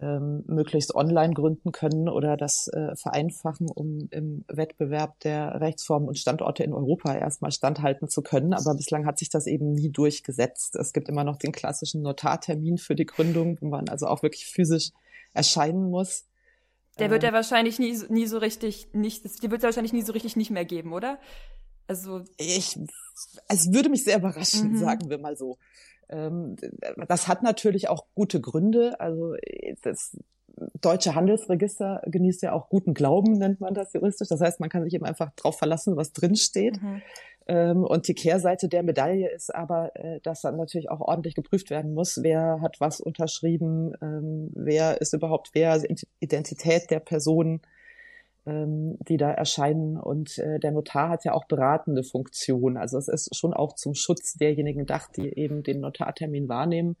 ähm, 0.00 0.42
möglichst 0.48 0.92
online 0.96 1.34
gründen 1.34 1.70
können 1.70 2.08
oder 2.08 2.36
das 2.36 2.66
äh, 2.66 2.96
vereinfachen, 2.96 3.68
um 3.70 4.08
im 4.10 4.44
Wettbewerb 4.48 5.20
der 5.20 5.60
Rechtsformen 5.60 6.08
und 6.08 6.18
Standorte 6.18 6.64
in 6.64 6.74
Europa 6.74 7.14
erstmal 7.14 7.52
standhalten 7.52 8.08
zu 8.08 8.22
können. 8.22 8.54
Aber 8.54 8.74
bislang 8.74 9.06
hat 9.06 9.20
sich 9.20 9.30
das 9.30 9.46
eben 9.46 9.70
nie 9.70 9.90
durchgesetzt. 9.90 10.74
Es 10.74 10.92
gibt 10.92 11.08
immer 11.08 11.22
noch 11.22 11.36
den 11.36 11.52
klassischen 11.52 12.02
Notartermin 12.02 12.76
für 12.76 12.96
die 12.96 13.06
Gründung, 13.06 13.56
wo 13.60 13.68
man 13.68 13.88
also 13.88 14.06
auch 14.06 14.24
wirklich 14.24 14.46
physisch 14.46 14.90
erscheinen 15.34 15.90
muss. 15.90 16.26
Der 16.98 17.10
wird 17.10 17.22
ja 17.22 17.30
ähm, 17.30 17.34
wahrscheinlich 17.34 17.78
nie, 17.78 17.98
nie 18.08 18.26
so 18.26 18.38
richtig 18.38 18.88
nicht, 18.92 19.42
die 19.42 19.50
wird 19.50 19.60
es 19.60 19.64
wahrscheinlich 19.64 19.92
nie 19.92 20.02
so 20.02 20.12
richtig 20.12 20.36
nicht 20.36 20.50
mehr 20.50 20.64
geben, 20.64 20.92
oder? 20.92 21.18
Also. 21.86 22.22
Ich, 22.38 22.78
es 23.48 23.72
würde 23.72 23.88
mich 23.88 24.04
sehr 24.04 24.18
überraschen, 24.18 24.72
mhm. 24.72 24.78
sagen 24.78 25.10
wir 25.10 25.18
mal 25.18 25.36
so. 25.36 25.58
Ähm, 26.08 26.56
das 27.08 27.28
hat 27.28 27.42
natürlich 27.42 27.88
auch 27.88 28.06
gute 28.14 28.40
Gründe. 28.40 29.00
Also 29.00 29.34
das 29.82 30.16
deutsche 30.80 31.14
Handelsregister 31.14 32.02
genießt 32.06 32.42
ja 32.42 32.52
auch 32.52 32.68
guten 32.68 32.94
Glauben, 32.94 33.38
nennt 33.38 33.60
man 33.60 33.74
das 33.74 33.92
juristisch. 33.92 34.28
Das 34.28 34.40
heißt, 34.40 34.60
man 34.60 34.68
kann 34.68 34.84
sich 34.84 34.94
eben 34.94 35.04
einfach 35.04 35.32
drauf 35.34 35.58
verlassen, 35.58 35.96
was 35.96 36.12
drin 36.12 36.36
steht. 36.36 36.80
Mhm. 36.80 37.02
Ähm, 37.46 37.84
und 37.84 38.08
die 38.08 38.14
Kehrseite 38.14 38.68
der 38.68 38.82
Medaille 38.82 39.30
ist 39.30 39.54
aber, 39.54 39.92
äh, 39.96 40.20
dass 40.22 40.42
dann 40.42 40.56
natürlich 40.56 40.90
auch 40.90 41.00
ordentlich 41.00 41.34
geprüft 41.34 41.70
werden 41.70 41.92
muss, 41.94 42.22
wer 42.22 42.60
hat 42.62 42.76
was 42.80 43.00
unterschrieben, 43.00 43.92
ähm, 44.00 44.50
wer 44.54 45.00
ist 45.00 45.12
überhaupt 45.12 45.50
wer, 45.52 45.82
Identität 46.20 46.90
der 46.90 47.00
Person. 47.00 47.60
ähm, 48.46 48.98
die 49.08 49.16
da 49.16 49.30
erscheinen. 49.30 49.96
Und 49.96 50.38
äh, 50.38 50.58
der 50.58 50.72
Notar 50.72 51.08
hat 51.08 51.24
ja 51.24 51.32
auch 51.32 51.46
beratende 51.46 52.02
Funktion. 52.02 52.76
Also 52.76 52.98
es 52.98 53.08
ist 53.08 53.34
schon 53.36 53.54
auch 53.54 53.74
zum 53.74 53.94
Schutz 53.94 54.34
derjenigen 54.34 54.80
gedacht, 54.80 55.16
die 55.16 55.36
eben 55.38 55.62
den 55.62 55.80
Notartermin 55.80 56.48
wahrnehmen. 56.48 56.96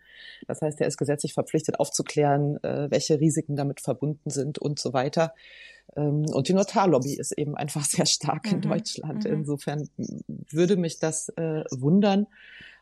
Das 0.46 0.62
heißt, 0.62 0.80
er 0.80 0.86
ist 0.86 0.96
gesetzlich 0.96 1.34
verpflichtet 1.34 1.80
aufzuklären, 1.80 2.62
äh, 2.62 2.90
welche 2.90 3.20
Risiken 3.20 3.56
damit 3.56 3.80
verbunden 3.80 4.30
sind 4.30 4.58
und 4.58 4.78
so 4.78 4.92
weiter. 4.92 5.34
Ähm, 5.96 6.26
und 6.26 6.48
die 6.48 6.54
Notarlobby 6.54 7.14
ist 7.14 7.32
eben 7.32 7.56
einfach 7.56 7.84
sehr 7.84 8.06
stark 8.06 8.50
in 8.50 8.58
mhm. 8.58 8.62
Deutschland. 8.62 9.24
Mhm. 9.24 9.32
Insofern 9.32 9.88
würde 10.26 10.76
mich 10.76 10.98
das 10.98 11.28
äh, 11.30 11.64
wundern. 11.70 12.26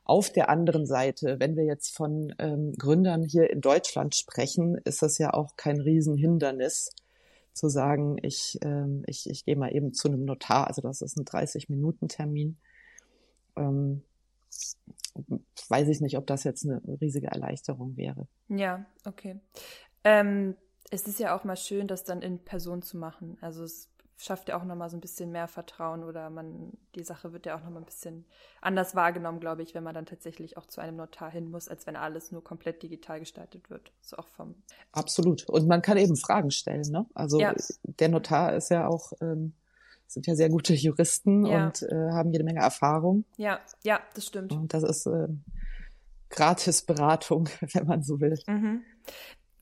Auf 0.05 0.31
der 0.33 0.49
anderen 0.49 0.85
Seite, 0.85 1.37
wenn 1.39 1.57
wir 1.57 1.65
jetzt 1.65 1.97
von 1.97 2.35
ähm, 2.39 2.73
Gründern 2.77 3.23
hier 3.23 3.51
in 3.51 3.61
Deutschland 3.61 4.17
sprechen, 4.17 4.77
ist 4.85 5.01
das 5.01 5.19
ja 5.19 5.33
auch 5.33 5.57
kein 5.57 5.81
Riesenhindernis, 5.81 6.91
zu 7.53 7.69
sagen, 7.69 8.17
ich, 8.23 8.59
ähm, 8.63 9.05
ich, 9.07 9.29
ich 9.29 9.45
gehe 9.45 9.57
mal 9.57 9.75
eben 9.75 9.93
zu 9.93 10.09
einem 10.09 10.25
Notar, 10.25 10.69
also 10.69 10.81
das 10.81 11.03
ist 11.03 11.17
ein 11.17 11.25
30-Minuten-Termin. 11.25 12.57
Ähm, 13.57 14.03
weiß 15.69 15.89
ich 15.89 16.01
nicht, 16.01 16.17
ob 16.17 16.27
das 16.27 16.45
jetzt 16.45 16.65
eine 16.65 16.81
riesige 17.01 17.29
Erleichterung 17.29 17.97
wäre. 17.97 18.27
Ja, 18.49 18.87
okay. 19.05 19.39
Ähm, 20.05 20.57
es 20.93 21.09
ist 21.09 21.19
ja 21.19 21.35
auch 21.35 21.45
mal 21.45 21.57
schön, 21.57 21.89
das 21.89 22.05
dann 22.05 22.21
in 22.21 22.39
Person 22.39 22.83
zu 22.83 22.99
machen. 22.99 23.39
Also 23.41 23.65
es 23.65 23.89
schafft 24.19 24.51
ja 24.51 24.61
auch 24.61 24.65
nochmal 24.65 24.91
so 24.91 24.97
ein 24.99 25.01
bisschen 25.01 25.33
mehr 25.33 25.49
Vertrauen 25.49 26.05
oder 26.05 26.29
man, 26.29 26.73
die 26.95 27.03
Sache 27.03 27.33
wird 27.33 27.47
ja 27.47 27.57
auch 27.57 27.65
nochmal 27.65 27.81
ein 27.81 27.87
bisschen 27.87 28.27
anders 28.61 28.95
wahrgenommen, 28.95 29.41
glaube 29.41 29.63
ich, 29.63 29.75
wenn 29.75 29.83
man 29.83 29.95
dann 29.95 30.05
tatsächlich 30.05 30.59
auch 30.59 30.67
zu 30.67 30.83
einem 30.83 30.97
Notar 30.97 31.31
hin 31.31 31.51
muss, 31.51 31.67
als 31.67 31.87
wenn 31.87 31.97
alles 31.97 32.31
nur 32.31 32.45
komplett 32.45 32.83
digital 32.83 33.21
gestaltet 33.21 33.71
wird. 33.71 33.91
So 34.03 34.19
auch 34.19 34.29
vom. 34.29 34.55
Absolut. 34.93 35.49
Und 35.49 35.67
man 35.67 35.81
kann 35.81 35.97
eben 35.97 36.15
Fragen 36.17 36.51
stellen, 36.51 36.85
ne? 36.91 37.07
Also 37.15 37.41
ja. 37.41 37.55
der 37.83 38.11
Notar 38.11 38.55
ist 38.55 38.71
ja 38.71 38.87
auch, 38.87 39.13
ähm, 39.23 39.55
sind 40.07 40.27
ja 40.27 40.35
sehr 40.35 40.51
gute 40.51 40.75
Juristen 40.75 41.47
ja. 41.47 41.67
und 41.67 41.83
äh, 41.85 42.11
haben 42.13 42.31
jede 42.33 42.45
Menge 42.45 42.61
Erfahrung. 42.61 43.25
Ja, 43.39 43.61
ja, 43.83 44.01
das 44.15 44.27
stimmt. 44.27 44.53
Und 44.53 44.75
das 44.75 44.83
ist 44.83 45.07
äh, 45.07 45.29
Gratisberatung, 46.29 47.49
wenn 47.73 47.87
man 47.87 48.03
so 48.03 48.21
will. 48.21 48.39
Mhm. 48.47 48.83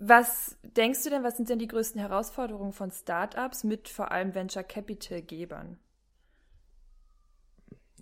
Was 0.03 0.57
denkst 0.63 1.05
du 1.05 1.11
denn, 1.11 1.23
was 1.23 1.37
sind 1.37 1.51
denn 1.51 1.59
die 1.59 1.69
größten 1.69 2.01
Herausforderungen 2.01 2.73
von 2.73 2.91
Startups 2.91 3.65
mit 3.65 3.87
vor 3.87 4.11
allem 4.11 4.35
Venture 4.35 4.63
Capital 4.63 5.21
Gebern? 5.21 5.79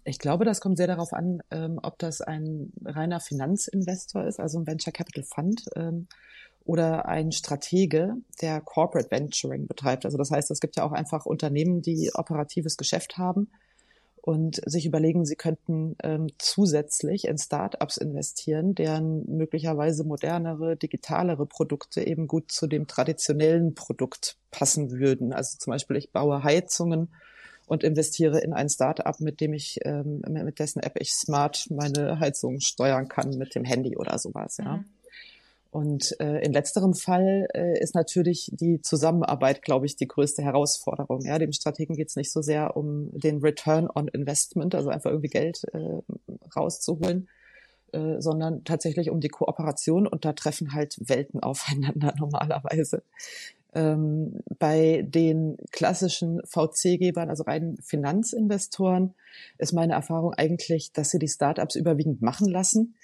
Ich 0.04 0.20
glaube, 0.20 0.44
das 0.44 0.60
kommt 0.60 0.76
sehr 0.76 0.86
darauf 0.86 1.12
an, 1.12 1.40
ähm, 1.50 1.80
ob 1.82 1.98
das 1.98 2.20
ein 2.20 2.72
reiner 2.84 3.18
Finanzinvestor 3.18 4.24
ist, 4.24 4.38
also 4.38 4.60
ein 4.60 4.66
Venture 4.68 4.92
Capital 4.92 5.24
Fund, 5.24 5.64
ähm, 5.74 6.06
oder 6.64 7.06
ein 7.06 7.32
Stratege, 7.32 8.14
der 8.40 8.60
Corporate 8.60 9.10
Venturing 9.10 9.66
betreibt. 9.66 10.04
Also 10.04 10.18
das 10.18 10.30
heißt, 10.30 10.52
es 10.52 10.60
gibt 10.60 10.76
ja 10.76 10.84
auch 10.84 10.92
einfach 10.92 11.26
Unternehmen, 11.26 11.82
die 11.82 12.12
operatives 12.14 12.76
Geschäft 12.76 13.18
haben 13.18 13.50
und 14.28 14.60
sich 14.66 14.84
überlegen, 14.84 15.24
sie 15.24 15.36
könnten 15.36 15.96
ähm, 16.02 16.26
zusätzlich 16.36 17.24
in 17.28 17.38
Startups 17.38 17.96
investieren, 17.96 18.74
deren 18.74 19.24
möglicherweise 19.24 20.04
modernere, 20.04 20.76
digitalere 20.76 21.46
Produkte 21.46 22.06
eben 22.06 22.26
gut 22.26 22.52
zu 22.52 22.66
dem 22.66 22.86
traditionellen 22.86 23.74
Produkt 23.74 24.36
passen 24.50 24.90
würden. 24.90 25.32
Also 25.32 25.56
zum 25.56 25.70
Beispiel, 25.70 25.96
ich 25.96 26.12
baue 26.12 26.42
Heizungen 26.42 27.08
und 27.66 27.82
investiere 27.82 28.40
in 28.40 28.52
ein 28.52 28.68
Startup, 28.68 29.18
mit 29.18 29.40
dem 29.40 29.54
ich, 29.54 29.78
ähm, 29.86 30.20
mit 30.28 30.58
dessen 30.58 30.80
App 30.80 31.00
ich 31.00 31.14
smart 31.14 31.66
meine 31.70 32.20
Heizung 32.20 32.60
steuern 32.60 33.08
kann 33.08 33.30
mit 33.38 33.54
dem 33.54 33.64
Handy 33.64 33.96
oder 33.96 34.18
sowas, 34.18 34.58
ja. 34.58 34.76
Mhm. 34.76 34.84
Und 35.70 36.18
äh, 36.18 36.38
in 36.38 36.52
letzterem 36.52 36.94
Fall 36.94 37.46
äh, 37.52 37.78
ist 37.78 37.94
natürlich 37.94 38.50
die 38.54 38.80
Zusammenarbeit, 38.80 39.62
glaube 39.62 39.84
ich, 39.84 39.96
die 39.96 40.08
größte 40.08 40.42
Herausforderung. 40.42 41.20
Ja, 41.22 41.38
dem 41.38 41.52
Strategen 41.52 41.94
geht 41.94 42.08
es 42.08 42.16
nicht 42.16 42.32
so 42.32 42.40
sehr 42.40 42.76
um 42.76 43.10
den 43.12 43.38
Return 43.38 43.88
on 43.94 44.08
Investment, 44.08 44.74
also 44.74 44.88
einfach 44.88 45.10
irgendwie 45.10 45.28
Geld 45.28 45.64
äh, 45.74 46.00
rauszuholen, 46.56 47.28
äh, 47.92 48.18
sondern 48.18 48.64
tatsächlich 48.64 49.10
um 49.10 49.20
die 49.20 49.28
Kooperation. 49.28 50.06
Und 50.06 50.24
da 50.24 50.32
treffen 50.32 50.72
halt 50.72 50.96
Welten 51.00 51.40
aufeinander 51.42 52.14
normalerweise. 52.18 53.02
Ähm, 53.74 54.40
bei 54.58 55.04
den 55.06 55.58
klassischen 55.72 56.40
VC-Gebern, 56.46 57.28
also 57.28 57.42
reinen 57.42 57.76
Finanzinvestoren, 57.82 59.14
ist 59.58 59.74
meine 59.74 59.92
Erfahrung 59.92 60.32
eigentlich, 60.32 60.92
dass 60.94 61.10
sie 61.10 61.18
die 61.18 61.28
Startups 61.28 61.74
überwiegend 61.76 62.22
machen 62.22 62.48
lassen 62.48 62.94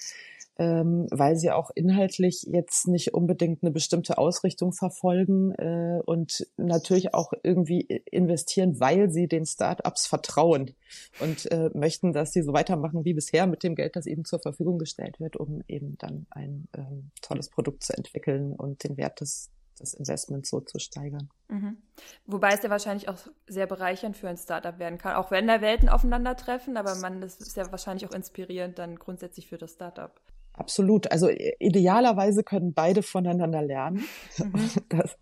ähm, 0.56 1.08
weil 1.10 1.36
sie 1.36 1.50
auch 1.50 1.70
inhaltlich 1.74 2.44
jetzt 2.44 2.86
nicht 2.86 3.12
unbedingt 3.12 3.62
eine 3.62 3.72
bestimmte 3.72 4.18
Ausrichtung 4.18 4.72
verfolgen 4.72 5.52
äh, 5.52 6.00
und 6.04 6.46
natürlich 6.56 7.12
auch 7.12 7.32
irgendwie 7.42 7.80
investieren, 8.10 8.78
weil 8.78 9.10
sie 9.10 9.26
den 9.26 9.46
Startups 9.46 10.06
vertrauen 10.06 10.74
und 11.20 11.50
äh, 11.50 11.70
möchten, 11.74 12.12
dass 12.12 12.32
sie 12.32 12.42
so 12.42 12.52
weitermachen 12.52 13.04
wie 13.04 13.14
bisher 13.14 13.46
mit 13.46 13.64
dem 13.64 13.74
Geld, 13.74 13.96
das 13.96 14.06
ihnen 14.06 14.24
zur 14.24 14.38
Verfügung 14.38 14.78
gestellt 14.78 15.18
wird, 15.18 15.36
um 15.36 15.62
eben 15.66 15.98
dann 15.98 16.26
ein 16.30 16.68
ähm, 16.76 17.10
tolles 17.20 17.48
Produkt 17.48 17.82
zu 17.82 17.96
entwickeln 17.96 18.52
und 18.54 18.84
den 18.84 18.96
Wert 18.96 19.20
des, 19.20 19.50
des 19.80 19.94
Investments 19.94 20.50
so 20.50 20.60
zu 20.60 20.78
steigern. 20.78 21.30
Mhm. 21.48 21.78
Wobei 22.26 22.52
es 22.52 22.62
ja 22.62 22.70
wahrscheinlich 22.70 23.08
auch 23.08 23.18
sehr 23.48 23.66
bereichernd 23.66 24.16
für 24.16 24.28
ein 24.28 24.36
Startup 24.36 24.78
werden 24.78 24.98
kann, 24.98 25.16
auch 25.16 25.32
wenn 25.32 25.48
da 25.48 25.60
Welten 25.60 25.88
aufeinandertreffen, 25.88 26.76
aber 26.76 26.94
man, 26.94 27.20
das 27.20 27.40
ist 27.40 27.56
ja 27.56 27.68
wahrscheinlich 27.72 28.08
auch 28.08 28.14
inspirierend 28.14 28.78
dann 28.78 28.96
grundsätzlich 28.96 29.48
für 29.48 29.58
das 29.58 29.72
Startup. 29.72 30.20
Absolut. 30.54 31.10
Also 31.10 31.28
idealerweise 31.58 32.44
können 32.44 32.72
beide 32.72 33.02
voneinander 33.02 33.62
lernen. 33.62 34.04
Mhm. 34.38 34.70
Das, 34.88 35.16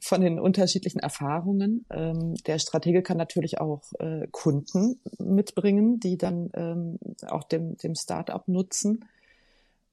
von 0.00 0.20
den 0.20 0.38
unterschiedlichen 0.38 0.98
Erfahrungen. 0.98 1.86
Ähm, 1.90 2.34
der 2.46 2.58
Stratege 2.58 3.02
kann 3.02 3.16
natürlich 3.16 3.60
auch 3.60 3.82
äh, 4.00 4.26
Kunden 4.30 5.00
mitbringen, 5.18 5.98
die 5.98 6.18
dann 6.18 6.50
ähm, 6.54 6.98
auch 7.28 7.44
dem, 7.44 7.76
dem 7.78 7.94
Startup 7.94 8.46
nutzen. 8.48 9.04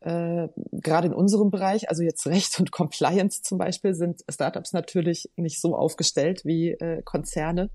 Äh, 0.01 0.47
gerade 0.71 1.07
in 1.07 1.13
unserem 1.13 1.51
Bereich, 1.51 1.89
also 1.89 2.03
jetzt 2.03 2.25
Recht 2.27 2.59
und 2.59 2.71
Compliance 2.71 3.41
zum 3.41 3.57
Beispiel, 3.57 3.93
sind 3.93 4.23
Startups 4.29 4.73
natürlich 4.73 5.29
nicht 5.35 5.61
so 5.61 5.75
aufgestellt 5.75 6.45
wie 6.45 6.71
äh, 6.71 7.01
Konzerne. 7.03 7.69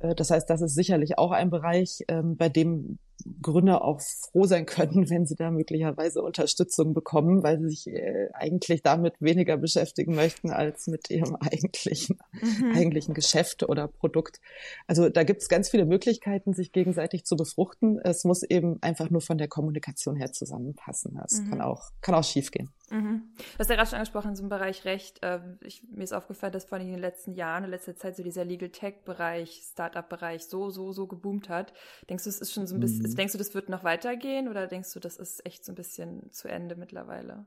Äh, 0.00 0.14
das 0.14 0.30
heißt, 0.30 0.48
das 0.48 0.62
ist 0.62 0.74
sicherlich 0.74 1.18
auch 1.18 1.32
ein 1.32 1.50
Bereich, 1.50 2.04
ähm, 2.08 2.36
bei 2.36 2.48
dem 2.48 2.98
Gründer 3.40 3.84
auch 3.84 4.00
froh 4.00 4.44
sein 4.44 4.66
können, 4.66 5.08
wenn 5.10 5.26
sie 5.26 5.36
da 5.36 5.50
möglicherweise 5.50 6.22
Unterstützung 6.22 6.94
bekommen, 6.94 7.42
weil 7.42 7.58
sie 7.60 7.68
sich 7.68 7.86
äh, 7.88 8.28
eigentlich 8.34 8.82
damit 8.82 9.14
weniger 9.20 9.56
beschäftigen 9.56 10.14
möchten 10.14 10.50
als 10.50 10.86
mit 10.86 11.10
ihrem 11.10 11.36
eigentlichen, 11.40 12.18
mhm. 12.32 12.72
eigentlichen 12.74 13.14
Geschäft 13.14 13.62
oder 13.62 13.88
Produkt. 13.88 14.40
Also 14.86 15.08
da 15.08 15.24
gibt 15.24 15.42
es 15.42 15.48
ganz 15.48 15.68
viele 15.68 15.84
Möglichkeiten, 15.84 16.52
sich 16.52 16.72
gegenseitig 16.72 17.24
zu 17.24 17.36
befruchten. 17.36 17.98
Es 17.98 18.24
muss 18.24 18.42
eben 18.42 18.78
einfach 18.82 19.10
nur 19.10 19.20
von 19.20 19.38
der 19.38 19.48
Kommunikation 19.48 20.16
her 20.16 20.32
zusammenpassen. 20.32 21.18
Das 21.20 21.40
mhm. 21.40 21.50
kann 21.50 21.60
auch, 21.60 21.90
kann 22.00 22.14
auch 22.14 22.24
schief 22.24 22.50
gehen. 22.50 22.70
Mhm. 22.92 23.22
Du 23.36 23.58
hast 23.58 23.70
ja 23.70 23.76
gerade 23.76 23.88
schon 23.88 23.96
angesprochen, 23.96 24.36
so 24.36 24.42
einem 24.42 24.50
Bereich 24.50 24.84
Recht. 24.84 25.20
Ähm, 25.22 25.58
ich, 25.62 25.82
mir 25.88 26.04
ist 26.04 26.12
aufgefallen, 26.12 26.52
dass 26.52 26.66
vor 26.66 26.76
allem 26.76 26.86
in 26.86 26.92
den 26.92 27.00
letzten 27.00 27.32
Jahren, 27.32 27.64
in 27.64 27.70
letzter 27.70 27.96
Zeit 27.96 28.16
so 28.16 28.22
dieser 28.22 28.44
Legal 28.44 28.68
Tech-Bereich, 28.68 29.62
Startup-Bereich 29.72 30.44
so, 30.44 30.68
so, 30.68 30.92
so 30.92 31.06
geboomt 31.06 31.48
hat. 31.48 31.72
Denkst 32.10 32.24
du, 32.24 32.30
es 32.30 32.40
ist 32.40 32.52
schon 32.52 32.66
so 32.66 32.74
ein 32.74 32.80
bisschen, 32.80 33.10
mhm. 33.10 33.14
denkst 33.14 33.32
du, 33.32 33.38
das 33.38 33.54
wird 33.54 33.70
noch 33.70 33.82
weitergehen 33.82 34.48
oder 34.48 34.66
denkst 34.66 34.92
du, 34.92 35.00
das 35.00 35.16
ist 35.16 35.44
echt 35.46 35.64
so 35.64 35.72
ein 35.72 35.74
bisschen 35.74 36.30
zu 36.32 36.48
Ende 36.48 36.76
mittlerweile? 36.76 37.46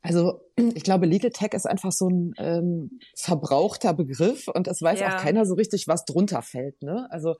Also 0.00 0.40
ich 0.56 0.84
glaube, 0.84 1.06
Legal 1.06 1.30
Tech 1.30 1.52
ist 1.52 1.66
einfach 1.66 1.90
so 1.90 2.08
ein 2.08 2.34
ähm, 2.38 3.00
verbrauchter 3.16 3.94
Begriff 3.94 4.46
und 4.46 4.68
es 4.68 4.80
weiß 4.80 5.00
ja. 5.00 5.16
auch 5.16 5.20
keiner 5.20 5.44
so 5.44 5.54
richtig, 5.54 5.88
was 5.88 6.04
drunter 6.04 6.42
fällt. 6.42 6.80
Ne? 6.82 7.08
Also 7.10 7.34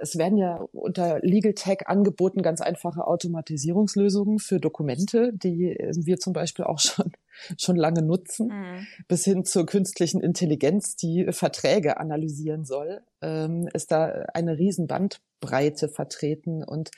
es 0.00 0.18
werden 0.18 0.36
ja 0.36 0.56
unter 0.72 1.18
Legal 1.20 1.54
Tech 1.54 1.86
angeboten 1.86 2.42
ganz 2.42 2.60
einfache 2.60 3.06
Automatisierungslösungen 3.06 4.38
für 4.38 4.60
Dokumente, 4.60 5.32
die 5.32 5.70
äh, 5.70 5.92
wir 5.96 6.18
zum 6.18 6.34
Beispiel 6.34 6.66
auch 6.66 6.78
schon, 6.80 7.12
schon 7.58 7.76
lange 7.76 8.02
nutzen, 8.02 8.48
mhm. 8.48 8.86
bis 9.08 9.24
hin 9.24 9.44
zur 9.44 9.64
künstlichen 9.64 10.20
Intelligenz, 10.20 10.96
die 10.96 11.26
Verträge 11.30 11.96
analysieren 11.98 12.66
soll, 12.66 13.00
ähm, 13.22 13.66
ist 13.72 13.92
da 13.92 14.26
eine 14.34 14.58
riesen 14.58 14.86
Bandbreite 14.86 15.88
vertreten 15.88 16.62
und 16.62 16.90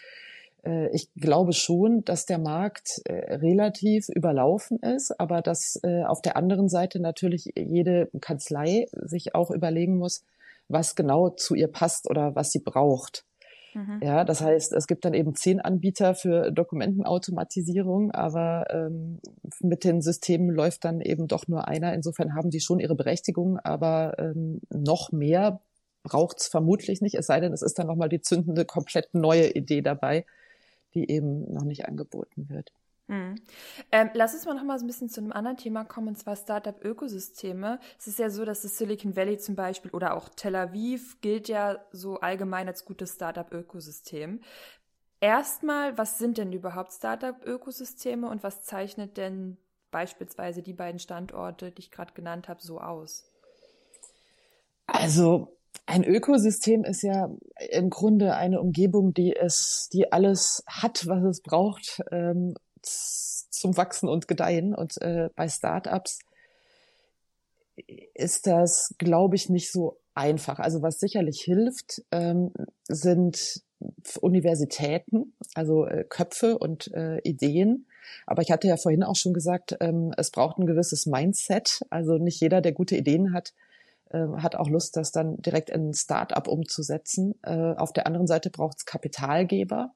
äh, 0.65 0.89
ich 0.93 1.13
glaube 1.15 1.53
schon, 1.53 2.05
dass 2.05 2.27
der 2.27 2.39
Markt 2.39 3.03
äh, 3.05 3.37
relativ 3.37 4.09
überlaufen 4.09 4.81
ist, 4.81 5.19
aber 5.21 5.43
dass 5.43 5.81
auf 6.07 6.23
der 6.23 6.37
anderen 6.37 6.69
Seite 6.69 6.99
natürlich 6.99 7.53
jede 7.57 8.11
Kanzlei 8.21 8.87
sich 8.93 9.35
auch 9.37 9.53
überlegen 9.53 9.97
muss, 9.97 10.25
was 10.69 10.95
genau 10.95 11.31
zu 11.31 11.55
ihr 11.55 11.69
passt 11.69 12.09
oder 12.09 12.35
was 12.35 12.51
sie 12.51 12.61
braucht. 12.61 13.25
Mhm. 13.75 14.01
Ja, 14.03 14.25
das 14.25 14.41
heißt, 14.41 14.73
es 14.73 14.87
gibt 14.87 15.05
dann 15.05 15.13
eben 15.13 15.35
zehn 15.35 15.61
Anbieter 15.61 16.15
für 16.15 16.51
Dokumentenautomatisierung, 16.51 18.11
aber 18.11 18.65
ähm, 18.71 19.21
mit 19.61 19.85
den 19.85 20.01
Systemen 20.01 20.49
läuft 20.49 20.85
dann 20.85 21.01
eben 21.01 21.29
doch 21.29 21.47
nur 21.47 21.69
einer. 21.69 21.93
Insofern 21.93 22.35
haben 22.35 22.51
die 22.51 22.61
schon 22.61 22.81
ihre 22.81 22.95
Berechtigung, 22.95 23.59
aber 23.59 24.19
ähm, 24.19 24.61
noch 24.71 25.13
mehr 25.13 25.61
braucht 26.03 26.41
es 26.41 26.49
vermutlich 26.49 27.01
nicht, 27.03 27.17
es 27.17 27.27
sei 27.27 27.41
denn, 27.41 27.53
es 27.53 27.63
ist 27.63 27.79
dann 27.79 27.89
nochmal 27.89 28.09
die 28.09 28.21
zündende, 28.21 28.65
komplett 28.65 29.13
neue 29.13 29.51
Idee 29.51 29.83
dabei, 29.83 30.25
die 30.95 31.11
eben 31.11 31.53
noch 31.53 31.65
nicht 31.65 31.85
angeboten 31.87 32.49
wird. 32.49 32.73
Hm. 33.09 33.37
Ähm, 33.93 34.11
lass 34.15 34.35
uns 34.35 34.47
mal 34.47 34.55
noch 34.55 34.65
mal 34.65 34.79
so 34.79 34.85
ein 34.85 34.89
bisschen 34.89 35.09
zu 35.09 35.21
einem 35.21 35.31
anderen 35.31 35.57
Thema 35.57 35.85
kommen, 35.85 36.09
und 36.09 36.19
zwar 36.19 36.35
Startup-Ökosysteme. 36.35 37.79
Es 37.99 38.09
ist 38.09 38.19
ja 38.19 38.31
so, 38.31 38.45
dass 38.45 38.63
das 38.63 38.79
Silicon 38.79 39.15
Valley 39.15 39.39
zum 39.39 39.55
Beispiel 39.55 39.93
oder 39.93 40.17
auch 40.17 40.29
Tel 40.29 40.57
Aviv 40.57 41.21
gilt 41.21 41.49
ja 41.49 41.79
so 41.93 42.19
allgemein 42.19 42.67
als 42.67 42.85
gutes 42.85 43.15
Startup-Ökosystem. 43.15 44.41
Erstmal, 45.21 45.97
was 45.97 46.19
sind 46.19 46.37
denn 46.37 46.53
überhaupt 46.53 46.93
Startup-Ökosysteme 46.93 48.29
und 48.29 48.43
was 48.43 48.65
zeichnet 48.65 49.17
denn 49.17 49.57
beispielsweise 49.93 50.63
die 50.63 50.75
beiden 50.75 50.99
Standorte, 50.99 51.71
die 51.71 51.83
ich 51.83 51.91
gerade 51.93 52.13
genannt 52.13 52.49
habe, 52.49 52.61
so 52.61 52.81
aus? 52.81 53.31
Also 54.87 55.57
ein 55.87 56.05
Ökosystem 56.05 56.85
ist 56.85 57.03
ja 57.03 57.31
im 57.71 57.91
Grunde 57.91 58.35
eine 58.35 58.61
Umgebung, 58.61 59.15
die 59.15 59.35
es, 59.37 59.89
die 59.93 60.13
alles 60.13 60.65
hat, 60.67 61.07
was 61.07 61.23
es 61.23 61.41
braucht, 61.41 62.03
ähm, 62.11 62.55
zum 62.89 63.77
Wachsen 63.77 64.09
und 64.09 64.29
Gedeihen. 64.29 64.75
Und 64.75 65.01
äh, 65.03 65.29
bei 65.35 65.49
Startups 65.49 66.21
ist 68.15 68.47
das, 68.47 68.95
glaube 68.99 69.37
ich, 69.37 69.49
nicht 69.49 69.71
so 69.71 69.99
einfach. 70.15 70.59
Also 70.59 70.83
was 70.83 70.99
sicherlich 70.99 71.43
hilft, 71.43 72.03
ähm, 72.11 72.53
sind 72.89 73.63
Universitäten, 74.21 75.35
also 75.55 75.87
äh, 75.87 76.05
Köpfe 76.09 76.59
und 76.59 76.93
äh, 76.95 77.19
Ideen. 77.19 77.87
Aber 78.27 78.43
ich 78.43 78.51
hatte 78.51 78.69
ja 78.69 78.77
vorhin 78.77 79.03
auch 79.03 79.17
schon 79.17 79.35
gesagt, 79.35 79.77
ähm, 79.81 80.13
es 80.17 80.31
braucht 80.31 80.59
ein 80.59 80.67
gewisses 80.67 81.07
Mindset. 81.07 81.83
Also 81.91 82.19
nicht 82.19 82.41
jeder, 82.41 82.61
der 82.61 82.73
gute 82.73 82.97
Ideen 82.97 83.35
hat, 83.35 83.53
äh, 84.11 84.27
hat 84.39 84.57
auch 84.57 84.69
Lust, 84.69 84.97
das 84.97 85.13
dann 85.13 85.37
direkt 85.43 85.71
in 85.71 85.91
ein 85.91 85.95
Start-up 85.95 86.49
umzusetzen. 86.49 87.35
Äh, 87.43 87.75
auf 87.75 87.93
der 87.93 88.07
anderen 88.07 88.27
Seite 88.27 88.51
braucht 88.51 88.79
es 88.79 88.87
Kapitalgeber. 88.87 89.93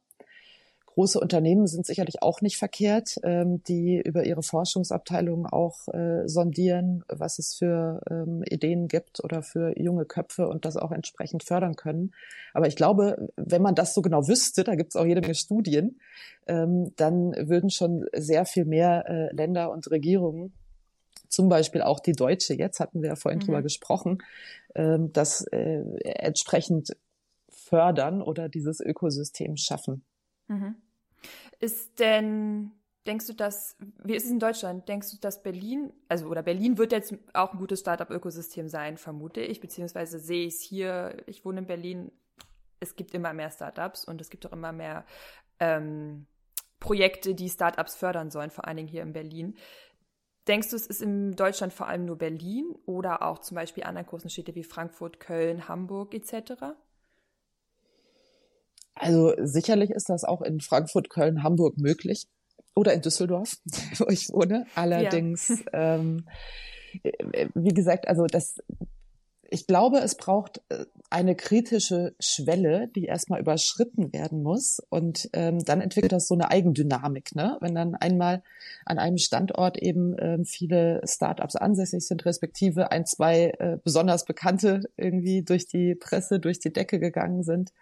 Große 0.94 1.20
Unternehmen 1.20 1.68
sind 1.68 1.86
sicherlich 1.86 2.20
auch 2.20 2.40
nicht 2.40 2.58
verkehrt, 2.58 3.14
ähm, 3.22 3.62
die 3.62 4.00
über 4.04 4.24
ihre 4.24 4.42
Forschungsabteilungen 4.42 5.46
auch 5.46 5.86
äh, 5.88 6.26
sondieren, 6.26 7.04
was 7.08 7.38
es 7.38 7.54
für 7.54 8.00
ähm, 8.10 8.42
Ideen 8.44 8.88
gibt 8.88 9.22
oder 9.22 9.42
für 9.42 9.78
junge 9.80 10.04
Köpfe 10.04 10.48
und 10.48 10.64
das 10.64 10.76
auch 10.76 10.90
entsprechend 10.90 11.44
fördern 11.44 11.76
können. 11.76 12.12
Aber 12.54 12.66
ich 12.66 12.74
glaube, 12.74 13.28
wenn 13.36 13.62
man 13.62 13.76
das 13.76 13.94
so 13.94 14.02
genau 14.02 14.26
wüsste, 14.26 14.64
da 14.64 14.74
gibt 14.74 14.90
es 14.90 14.96
auch 14.96 15.06
jede 15.06 15.20
Menge 15.20 15.36
Studien, 15.36 16.00
ähm, 16.48 16.92
dann 16.96 17.34
würden 17.48 17.70
schon 17.70 18.06
sehr 18.12 18.44
viel 18.44 18.64
mehr 18.64 19.08
äh, 19.08 19.34
Länder 19.34 19.70
und 19.70 19.88
Regierungen 19.90 20.52
zum 21.28 21.48
Beispiel 21.48 21.82
auch 21.82 22.00
die 22.00 22.12
deutsche, 22.12 22.54
jetzt 22.54 22.80
hatten 22.80 23.02
wir 23.02 23.10
ja 23.10 23.16
vorhin 23.16 23.38
mhm. 23.38 23.44
drüber 23.44 23.62
gesprochen, 23.62 24.18
ähm, 24.74 25.12
das 25.12 25.42
äh, 25.52 25.84
entsprechend 26.02 26.96
fördern 27.48 28.20
oder 28.20 28.48
dieses 28.48 28.80
Ökosystem 28.80 29.56
schaffen. 29.56 30.04
Mhm. 30.50 30.74
Ist 31.60 32.00
denn, 32.00 32.72
denkst 33.06 33.26
du, 33.28 33.34
dass, 33.34 33.76
wie 34.02 34.14
ist 34.14 34.24
es 34.24 34.30
in 34.30 34.40
Deutschland? 34.40 34.88
Denkst 34.88 35.12
du, 35.12 35.16
dass 35.18 35.42
Berlin, 35.42 35.92
also 36.08 36.26
oder 36.26 36.42
Berlin 36.42 36.76
wird 36.76 36.92
jetzt 36.92 37.14
auch 37.32 37.52
ein 37.52 37.58
gutes 37.58 37.80
Startup-Ökosystem 37.80 38.68
sein, 38.68 38.96
vermute 38.96 39.40
ich, 39.40 39.60
beziehungsweise 39.60 40.18
sehe 40.18 40.46
ich 40.46 40.54
es 40.54 40.60
hier, 40.60 41.22
ich 41.26 41.44
wohne 41.44 41.60
in 41.60 41.66
Berlin, 41.66 42.12
es 42.80 42.96
gibt 42.96 43.14
immer 43.14 43.32
mehr 43.32 43.50
Startups 43.50 44.04
und 44.04 44.20
es 44.20 44.28
gibt 44.28 44.46
auch 44.46 44.52
immer 44.52 44.72
mehr 44.72 45.04
ähm, 45.60 46.26
Projekte, 46.80 47.34
die 47.34 47.48
Startups 47.48 47.94
fördern 47.94 48.30
sollen, 48.30 48.50
vor 48.50 48.66
allen 48.66 48.78
Dingen 48.78 48.88
hier 48.88 49.02
in 49.02 49.12
Berlin. 49.12 49.56
Denkst 50.48 50.70
du, 50.70 50.76
es 50.76 50.86
ist 50.86 51.02
in 51.02 51.36
Deutschland 51.36 51.72
vor 51.72 51.86
allem 51.86 52.06
nur 52.06 52.16
Berlin 52.16 52.74
oder 52.86 53.22
auch 53.22 53.38
zum 53.38 53.54
Beispiel 53.54 53.84
anderen 53.84 54.06
großen 54.06 54.30
Städte 54.30 54.54
wie 54.54 54.64
Frankfurt, 54.64 55.20
Köln, 55.20 55.68
Hamburg 55.68 56.14
etc.? 56.14 56.74
Also 59.00 59.32
sicherlich 59.38 59.90
ist 59.90 60.10
das 60.10 60.24
auch 60.24 60.42
in 60.42 60.60
Frankfurt, 60.60 61.08
Köln, 61.08 61.42
Hamburg 61.42 61.78
möglich 61.78 62.26
oder 62.74 62.92
in 62.92 63.00
Düsseldorf, 63.00 63.56
wo 63.98 64.06
ich 64.08 64.28
wohne. 64.30 64.66
Allerdings, 64.74 65.48
ja. 65.72 65.96
ähm, 65.96 66.26
äh, 67.02 67.48
wie 67.54 67.72
gesagt, 67.72 68.08
also 68.08 68.26
das, 68.26 68.56
ich 69.48 69.66
glaube, 69.66 69.98
es 70.00 70.16
braucht 70.16 70.60
äh, 70.68 70.84
eine 71.08 71.34
kritische 71.34 72.14
Schwelle, 72.20 72.88
die 72.94 73.06
erstmal 73.06 73.40
überschritten 73.40 74.12
werden 74.12 74.42
muss. 74.42 74.78
Und 74.90 75.30
ähm, 75.32 75.64
dann 75.64 75.80
entwickelt 75.80 76.12
das 76.12 76.28
so 76.28 76.34
eine 76.34 76.50
Eigendynamik, 76.50 77.34
ne? 77.34 77.56
Wenn 77.60 77.74
dann 77.74 77.94
einmal 77.94 78.42
an 78.84 78.98
einem 78.98 79.16
Standort 79.16 79.78
eben 79.78 80.14
ähm, 80.18 80.44
viele 80.44 81.00
Startups 81.04 81.56
ansässig 81.56 82.06
sind, 82.06 82.26
respektive 82.26 82.92
ein, 82.92 83.06
zwei 83.06 83.54
äh, 83.58 83.78
besonders 83.82 84.26
bekannte 84.26 84.82
irgendwie 84.96 85.42
durch 85.42 85.66
die 85.66 85.94
Presse, 85.94 86.38
durch 86.38 86.60
die 86.60 86.72
Decke 86.72 87.00
gegangen 87.00 87.42
sind, 87.42 87.72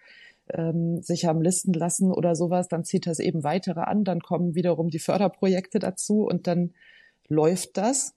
ähm, 0.52 1.02
sich 1.02 1.24
haben 1.24 1.42
listen 1.42 1.72
lassen 1.72 2.12
oder 2.12 2.34
sowas, 2.34 2.68
dann 2.68 2.84
zieht 2.84 3.06
das 3.06 3.18
eben 3.18 3.44
weitere 3.44 3.80
an, 3.80 4.04
dann 4.04 4.20
kommen 4.20 4.54
wiederum 4.54 4.88
die 4.88 4.98
Förderprojekte 4.98 5.78
dazu 5.78 6.22
und 6.26 6.46
dann 6.46 6.74
läuft 7.28 7.76
das. 7.76 8.14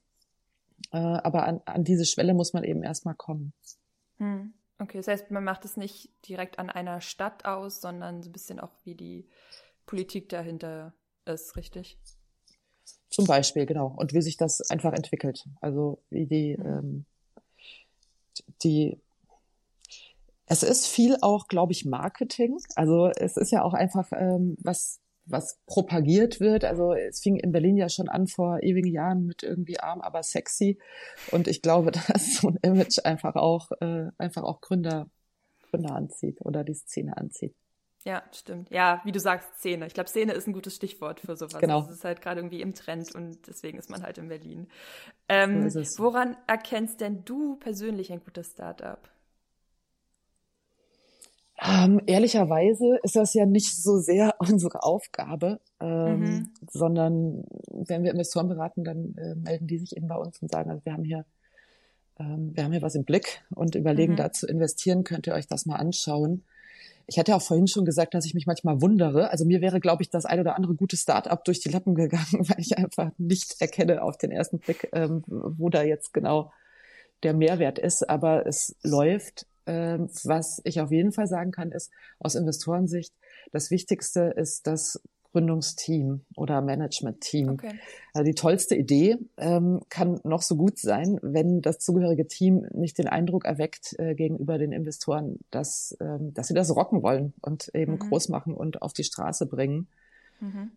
Äh, 0.90 0.98
aber 0.98 1.46
an, 1.46 1.60
an 1.64 1.84
diese 1.84 2.04
Schwelle 2.04 2.34
muss 2.34 2.52
man 2.52 2.64
eben 2.64 2.82
erstmal 2.82 3.14
kommen. 3.14 3.52
Hm. 4.18 4.54
Okay, 4.78 4.98
das 4.98 5.06
heißt, 5.06 5.30
man 5.30 5.44
macht 5.44 5.64
es 5.64 5.76
nicht 5.76 6.10
direkt 6.28 6.58
an 6.58 6.68
einer 6.68 7.00
Stadt 7.00 7.44
aus, 7.44 7.80
sondern 7.80 8.22
so 8.22 8.30
ein 8.30 8.32
bisschen 8.32 8.58
auch, 8.58 8.72
wie 8.84 8.96
die 8.96 9.28
Politik 9.86 10.28
dahinter 10.28 10.92
ist, 11.24 11.56
richtig? 11.56 11.98
Zum 13.08 13.26
Beispiel, 13.26 13.66
genau. 13.66 13.94
Und 13.96 14.12
wie 14.12 14.22
sich 14.22 14.36
das 14.36 14.60
einfach 14.70 14.92
entwickelt. 14.92 15.46
Also 15.60 16.02
wie 16.10 16.26
die, 16.26 16.56
hm. 16.56 16.66
ähm, 16.66 17.04
die 18.62 18.98
es 20.52 20.62
ist 20.62 20.86
viel 20.86 21.16
auch, 21.22 21.48
glaube 21.48 21.72
ich, 21.72 21.84
Marketing. 21.84 22.58
Also 22.76 23.10
es 23.16 23.36
ist 23.36 23.50
ja 23.50 23.62
auch 23.62 23.74
einfach 23.74 24.08
ähm, 24.12 24.56
was 24.62 25.00
was 25.24 25.60
propagiert 25.66 26.40
wird. 26.40 26.64
Also 26.64 26.92
es 26.92 27.20
fing 27.20 27.36
in 27.36 27.52
Berlin 27.52 27.76
ja 27.76 27.88
schon 27.88 28.08
an 28.08 28.26
vor 28.26 28.60
ewigen 28.62 28.90
Jahren 28.90 29.24
mit 29.24 29.42
irgendwie 29.42 29.78
arm, 29.78 30.00
aber 30.00 30.22
sexy. 30.22 30.78
Und 31.30 31.48
ich 31.48 31.62
glaube, 31.62 31.90
dass 32.08 32.34
so 32.34 32.48
ein 32.48 32.58
Image 32.62 32.98
einfach 33.04 33.36
auch 33.36 33.70
äh, 33.80 34.08
einfach 34.18 34.42
auch 34.42 34.60
Gründer 34.60 35.06
Gründer 35.70 35.94
anzieht 35.94 36.38
oder 36.40 36.64
die 36.64 36.74
Szene 36.74 37.16
anzieht. 37.16 37.54
Ja, 38.04 38.24
stimmt. 38.32 38.68
Ja, 38.70 39.00
wie 39.04 39.12
du 39.12 39.20
sagst, 39.20 39.48
Szene. 39.58 39.86
Ich 39.86 39.94
glaube, 39.94 40.10
Szene 40.10 40.32
ist 40.32 40.48
ein 40.48 40.52
gutes 40.52 40.74
Stichwort 40.74 41.20
für 41.20 41.36
sowas. 41.36 41.60
Genau. 41.60 41.82
Es 41.82 41.90
ist 41.90 42.04
halt 42.04 42.20
gerade 42.20 42.40
irgendwie 42.40 42.60
im 42.60 42.74
Trend 42.74 43.14
und 43.14 43.46
deswegen 43.46 43.78
ist 43.78 43.90
man 43.90 44.02
halt 44.02 44.18
in 44.18 44.28
Berlin. 44.28 44.66
Ähm, 45.28 45.70
so 45.70 45.80
woran 46.02 46.36
erkennst 46.48 47.00
denn 47.00 47.24
du 47.24 47.56
persönlich 47.56 48.12
ein 48.12 48.20
gutes 48.22 48.50
Startup? 48.50 49.08
Ähm, 51.64 52.00
ehrlicherweise 52.06 52.98
ist 53.02 53.14
das 53.14 53.34
ja 53.34 53.46
nicht 53.46 53.76
so 53.76 53.98
sehr 53.98 54.34
unsere 54.38 54.82
Aufgabe, 54.82 55.60
ähm, 55.80 56.20
mhm. 56.20 56.50
sondern 56.70 57.44
wenn 57.68 58.02
wir 58.02 58.10
Investoren 58.10 58.48
beraten, 58.48 58.84
dann 58.84 59.14
äh, 59.16 59.34
melden 59.34 59.66
die 59.66 59.78
sich 59.78 59.96
eben 59.96 60.08
bei 60.08 60.16
uns 60.16 60.40
und 60.42 60.50
sagen, 60.50 60.70
also 60.70 60.84
wir 60.84 60.92
haben 60.92 61.04
hier, 61.04 61.24
ähm, 62.18 62.50
wir 62.54 62.64
haben 62.64 62.72
hier 62.72 62.82
was 62.82 62.96
im 62.96 63.04
Blick 63.04 63.42
und 63.54 63.76
überlegen, 63.76 64.14
mhm. 64.14 64.16
da 64.16 64.32
zu 64.32 64.46
investieren, 64.46 65.04
könnt 65.04 65.26
ihr 65.26 65.34
euch 65.34 65.46
das 65.46 65.66
mal 65.66 65.76
anschauen. 65.76 66.42
Ich 67.06 67.18
hatte 67.18 67.34
auch 67.34 67.42
vorhin 67.42 67.68
schon 67.68 67.84
gesagt, 67.84 68.14
dass 68.14 68.24
ich 68.24 68.34
mich 68.34 68.46
manchmal 68.46 68.80
wundere. 68.80 69.30
Also 69.30 69.44
mir 69.44 69.60
wäre, 69.60 69.80
glaube 69.80 70.02
ich, 70.02 70.10
das 70.10 70.24
ein 70.24 70.40
oder 70.40 70.56
andere 70.56 70.74
gute 70.74 70.96
Start-up 70.96 71.44
durch 71.44 71.60
die 71.60 71.68
Lappen 71.68 71.94
gegangen, 71.94 72.26
weil 72.48 72.58
ich 72.58 72.76
einfach 72.76 73.10
nicht 73.18 73.60
erkenne 73.60 74.02
auf 74.02 74.16
den 74.18 74.32
ersten 74.32 74.58
Blick, 74.58 74.88
ähm, 74.92 75.22
wo 75.26 75.68
da 75.68 75.82
jetzt 75.82 76.12
genau 76.12 76.52
der 77.22 77.34
Mehrwert 77.34 77.78
ist. 77.78 78.08
Aber 78.08 78.46
es 78.46 78.76
läuft 78.82 79.46
ähm, 79.66 80.08
was 80.24 80.60
ich 80.64 80.80
auf 80.80 80.90
jeden 80.90 81.12
Fall 81.12 81.26
sagen 81.26 81.52
kann, 81.52 81.72
ist 81.72 81.90
aus 82.18 82.34
Investorensicht, 82.34 83.14
das 83.52 83.70
Wichtigste 83.70 84.32
ist 84.36 84.66
das 84.66 85.00
Gründungsteam 85.32 86.20
oder 86.36 86.60
Management-Team. 86.60 87.48
Okay. 87.50 87.78
Also 88.12 88.24
die 88.24 88.34
tollste 88.34 88.76
Idee 88.76 89.16
ähm, 89.38 89.80
kann 89.88 90.20
noch 90.24 90.42
so 90.42 90.56
gut 90.56 90.78
sein, 90.78 91.18
wenn 91.22 91.62
das 91.62 91.78
zugehörige 91.78 92.26
Team 92.26 92.66
nicht 92.72 92.98
den 92.98 93.08
Eindruck 93.08 93.44
erweckt 93.44 93.98
äh, 93.98 94.14
gegenüber 94.14 94.58
den 94.58 94.72
Investoren, 94.72 95.38
dass, 95.50 95.96
ähm, 96.00 96.34
dass 96.34 96.48
sie 96.48 96.54
das 96.54 96.74
rocken 96.74 97.02
wollen 97.02 97.32
und 97.40 97.70
eben 97.74 97.92
mhm. 97.92 97.98
groß 98.00 98.28
machen 98.28 98.54
und 98.54 98.82
auf 98.82 98.92
die 98.92 99.04
Straße 99.04 99.46
bringen. 99.46 99.88
Mhm. 100.40 100.72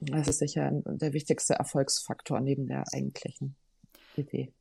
Das 0.00 0.28
ist 0.28 0.38
sicher 0.40 0.70
der 0.84 1.12
wichtigste 1.12 1.54
Erfolgsfaktor 1.54 2.40
neben 2.40 2.66
der 2.66 2.84
eigentlichen 2.92 3.54
Idee. 4.16 4.52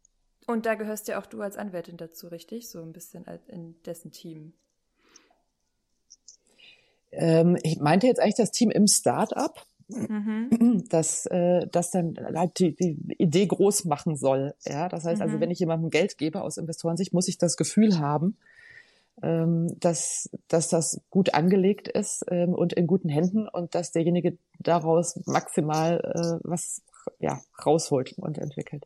Und 0.45 0.65
da 0.65 0.75
gehörst 0.75 1.07
ja 1.07 1.19
auch 1.19 1.25
du 1.25 1.41
als 1.41 1.57
Anwältin 1.57 1.97
dazu, 1.97 2.27
richtig? 2.27 2.69
So 2.69 2.81
ein 2.81 2.91
bisschen 2.91 3.25
in 3.47 3.75
dessen 3.83 4.11
Team. 4.11 4.53
Ähm, 7.11 7.57
ich 7.63 7.79
meinte 7.79 8.07
jetzt 8.07 8.19
eigentlich 8.19 8.35
das 8.35 8.51
Team 8.51 8.71
im 8.71 8.87
Start-up, 8.87 9.65
mhm. 9.87 10.83
das, 10.89 11.25
äh, 11.27 11.67
das 11.71 11.91
dann 11.91 12.15
halt 12.17 12.59
die, 12.59 12.75
die 12.75 12.97
Idee 13.17 13.45
groß 13.45 13.85
machen 13.85 14.15
soll. 14.17 14.53
Ja, 14.65 14.89
das 14.89 15.05
heißt 15.05 15.21
also, 15.21 15.37
mhm. 15.37 15.41
wenn 15.41 15.51
ich 15.51 15.59
jemandem 15.59 15.89
Geld 15.89 16.17
gebe 16.17 16.41
aus 16.41 16.57
Investorensicht, 16.57 17.13
muss 17.13 17.27
ich 17.27 17.37
das 17.37 17.55
Gefühl 17.55 17.99
haben, 17.99 18.37
ähm, 19.21 19.79
dass, 19.79 20.29
dass 20.47 20.69
das 20.69 20.99
gut 21.09 21.33
angelegt 21.33 21.87
ist 21.87 22.25
ähm, 22.29 22.53
und 22.53 22.73
in 22.73 22.87
guten 22.87 23.09
Händen 23.09 23.47
und 23.47 23.75
dass 23.75 23.91
derjenige 23.91 24.37
daraus 24.59 25.19
maximal 25.25 25.99
äh, 25.99 26.47
was 26.47 26.81
ja, 27.19 27.39
rausholt 27.63 28.17
und 28.17 28.37
entwickelt. 28.37 28.85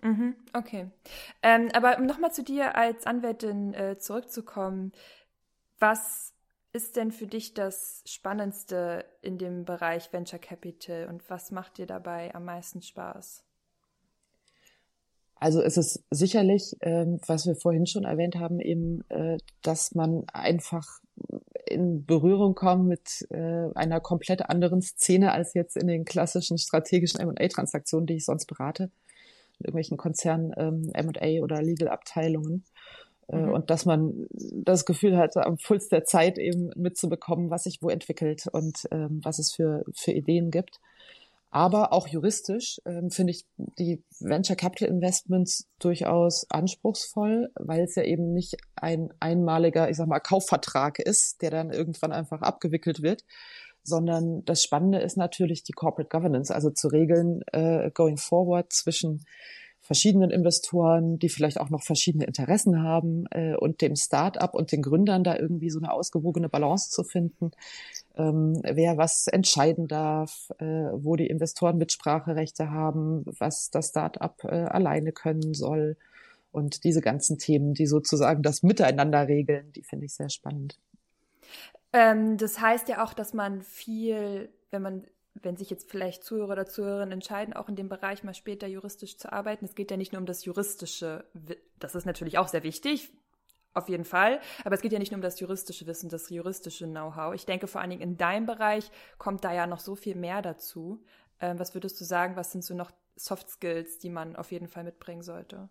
Mhm, 0.00 0.36
okay. 0.52 0.90
Ähm, 1.42 1.70
aber 1.74 1.98
um 1.98 2.06
nochmal 2.06 2.32
zu 2.32 2.42
dir 2.42 2.76
als 2.76 3.06
Anwältin 3.06 3.74
äh, 3.74 3.98
zurückzukommen, 3.98 4.92
was 5.78 6.32
ist 6.72 6.96
denn 6.96 7.10
für 7.10 7.26
dich 7.26 7.54
das 7.54 8.02
Spannendste 8.06 9.04
in 9.22 9.38
dem 9.38 9.64
Bereich 9.64 10.12
Venture 10.12 10.38
Capital 10.38 11.08
und 11.08 11.28
was 11.30 11.50
macht 11.50 11.78
dir 11.78 11.86
dabei 11.86 12.34
am 12.34 12.44
meisten 12.44 12.82
Spaß? 12.82 13.42
Also 15.40 15.62
es 15.62 15.76
ist 15.76 16.04
sicherlich, 16.10 16.76
ähm, 16.80 17.20
was 17.26 17.46
wir 17.46 17.54
vorhin 17.54 17.86
schon 17.86 18.04
erwähnt 18.04 18.36
haben, 18.36 18.60
eben, 18.60 19.08
äh, 19.08 19.38
dass 19.62 19.94
man 19.94 20.24
einfach 20.32 21.00
in 21.66 22.04
Berührung 22.04 22.54
kommt 22.54 22.88
mit 22.88 23.26
äh, 23.30 23.70
einer 23.74 24.00
komplett 24.00 24.48
anderen 24.48 24.82
Szene 24.82 25.32
als 25.32 25.54
jetzt 25.54 25.76
in 25.76 25.86
den 25.86 26.04
klassischen 26.04 26.58
strategischen 26.58 27.20
M&A-Transaktionen, 27.20 28.06
die 28.06 28.16
ich 28.16 28.24
sonst 28.24 28.46
berate, 28.46 28.90
irgendwelchen 29.60 29.96
Konzernen 29.96 30.52
ähm, 30.56 30.90
M&A 30.92 31.42
oder 31.42 31.62
Legal-Abteilungen. 31.62 32.64
Äh, 33.28 33.36
mhm. 33.36 33.52
Und 33.52 33.70
dass 33.70 33.84
man 33.84 34.26
das 34.30 34.84
Gefühl 34.84 35.16
hat, 35.16 35.36
am 35.36 35.56
Puls 35.58 35.88
der 35.88 36.04
Zeit 36.04 36.38
eben 36.38 36.70
mitzubekommen, 36.76 37.50
was 37.50 37.64
sich 37.64 37.78
wo 37.80 37.88
entwickelt 37.88 38.46
und 38.52 38.88
ähm, 38.90 39.20
was 39.22 39.38
es 39.38 39.52
für, 39.52 39.84
für 39.94 40.12
Ideen 40.12 40.50
gibt. 40.50 40.80
Aber 41.50 41.94
auch 41.94 42.08
juristisch 42.08 42.78
ähm, 42.84 43.10
finde 43.10 43.30
ich 43.30 43.46
die 43.56 44.02
Venture 44.20 44.56
Capital 44.56 44.88
Investments 44.88 45.66
durchaus 45.78 46.46
anspruchsvoll, 46.50 47.50
weil 47.54 47.84
es 47.84 47.94
ja 47.94 48.02
eben 48.02 48.34
nicht 48.34 48.56
ein 48.76 49.08
einmaliger, 49.18 49.88
ich 49.88 49.96
sag 49.96 50.08
mal, 50.08 50.20
Kaufvertrag 50.20 50.98
ist, 50.98 51.40
der 51.40 51.50
dann 51.50 51.70
irgendwann 51.70 52.12
einfach 52.12 52.42
abgewickelt 52.42 53.02
wird, 53.02 53.24
sondern 53.88 54.44
das 54.44 54.62
Spannende 54.62 54.98
ist 54.98 55.16
natürlich 55.16 55.64
die 55.64 55.72
Corporate 55.72 56.08
Governance, 56.08 56.54
also 56.54 56.70
zu 56.70 56.88
regeln, 56.88 57.42
äh, 57.52 57.90
going 57.92 58.18
forward 58.18 58.72
zwischen 58.72 59.24
verschiedenen 59.80 60.30
Investoren, 60.30 61.18
die 61.18 61.30
vielleicht 61.30 61.58
auch 61.58 61.70
noch 61.70 61.82
verschiedene 61.82 62.26
Interessen 62.26 62.82
haben 62.82 63.24
äh, 63.30 63.54
und 63.56 63.80
dem 63.80 63.96
Start-up 63.96 64.54
und 64.54 64.70
den 64.70 64.82
Gründern 64.82 65.24
da 65.24 65.36
irgendwie 65.36 65.70
so 65.70 65.78
eine 65.78 65.90
ausgewogene 65.90 66.50
Balance 66.50 66.90
zu 66.90 67.04
finden, 67.04 67.52
ähm, 68.16 68.60
wer 68.62 68.98
was 68.98 69.28
entscheiden 69.28 69.88
darf, 69.88 70.50
äh, 70.58 70.64
wo 70.92 71.16
die 71.16 71.28
Investoren 71.28 71.78
Mitspracherechte 71.78 72.70
haben, 72.70 73.24
was 73.38 73.70
das 73.70 73.88
Start-up 73.88 74.44
äh, 74.44 74.48
alleine 74.48 75.12
können 75.12 75.54
soll 75.54 75.96
und 76.52 76.84
diese 76.84 77.00
ganzen 77.00 77.38
Themen, 77.38 77.72
die 77.72 77.86
sozusagen 77.86 78.42
das 78.42 78.62
Miteinander 78.62 79.26
regeln, 79.26 79.72
die 79.72 79.82
finde 79.82 80.04
ich 80.04 80.12
sehr 80.12 80.28
spannend. 80.28 80.78
Ähm, 81.92 82.36
das 82.36 82.60
heißt 82.60 82.88
ja 82.88 83.04
auch, 83.04 83.14
dass 83.14 83.34
man 83.34 83.62
viel, 83.62 84.52
wenn 84.70 84.82
man 84.82 85.06
wenn 85.42 85.56
sich 85.56 85.70
jetzt 85.70 85.88
vielleicht 85.88 86.24
Zuhörer 86.24 86.52
oder 86.52 86.66
Zuhörerinnen 86.66 87.12
entscheiden, 87.12 87.54
auch 87.54 87.68
in 87.68 87.76
dem 87.76 87.88
Bereich 87.88 88.24
mal 88.24 88.34
später 88.34 88.66
juristisch 88.66 89.18
zu 89.18 89.32
arbeiten, 89.32 89.64
es 89.64 89.74
geht 89.74 89.90
ja 89.90 89.96
nicht 89.96 90.12
nur 90.12 90.20
um 90.20 90.26
das 90.26 90.44
Juristische, 90.44 91.24
das 91.78 91.94
ist 91.94 92.06
natürlich 92.06 92.38
auch 92.38 92.48
sehr 92.48 92.64
wichtig, 92.64 93.12
auf 93.74 93.88
jeden 93.88 94.04
Fall, 94.04 94.40
aber 94.64 94.74
es 94.74 94.80
geht 94.80 94.92
ja 94.92 94.98
nicht 94.98 95.12
nur 95.12 95.18
um 95.18 95.22
das 95.22 95.38
juristische 95.38 95.86
Wissen, 95.86 96.08
das 96.08 96.30
juristische 96.30 96.86
Know-how. 96.86 97.34
Ich 97.34 97.46
denke 97.46 97.66
vor 97.66 97.80
allen 97.80 97.90
Dingen 97.90 98.02
in 98.02 98.16
deinem 98.16 98.46
Bereich 98.46 98.90
kommt 99.18 99.44
da 99.44 99.52
ja 99.52 99.66
noch 99.66 99.80
so 99.80 99.94
viel 99.94 100.16
mehr 100.16 100.42
dazu. 100.42 101.04
Ähm, 101.40 101.58
was 101.58 101.74
würdest 101.74 102.00
du 102.00 102.04
sagen, 102.04 102.34
was 102.34 102.50
sind 102.50 102.64
so 102.64 102.74
noch 102.74 102.90
Soft 103.14 103.48
Skills, 103.50 103.98
die 103.98 104.10
man 104.10 104.36
auf 104.36 104.50
jeden 104.50 104.68
Fall 104.68 104.84
mitbringen 104.84 105.22
sollte? 105.22 105.68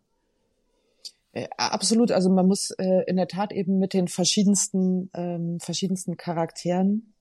Äh, 1.33 1.47
absolut, 1.57 2.11
also 2.11 2.29
man 2.29 2.47
muss 2.47 2.71
äh, 2.71 3.03
in 3.07 3.17
der 3.17 3.27
Tat 3.27 3.51
eben 3.51 3.79
mit 3.79 3.93
den 3.93 4.07
verschiedensten, 4.07 5.09
ähm, 5.13 5.59
verschiedensten 5.59 6.17
Charakteren 6.17 7.13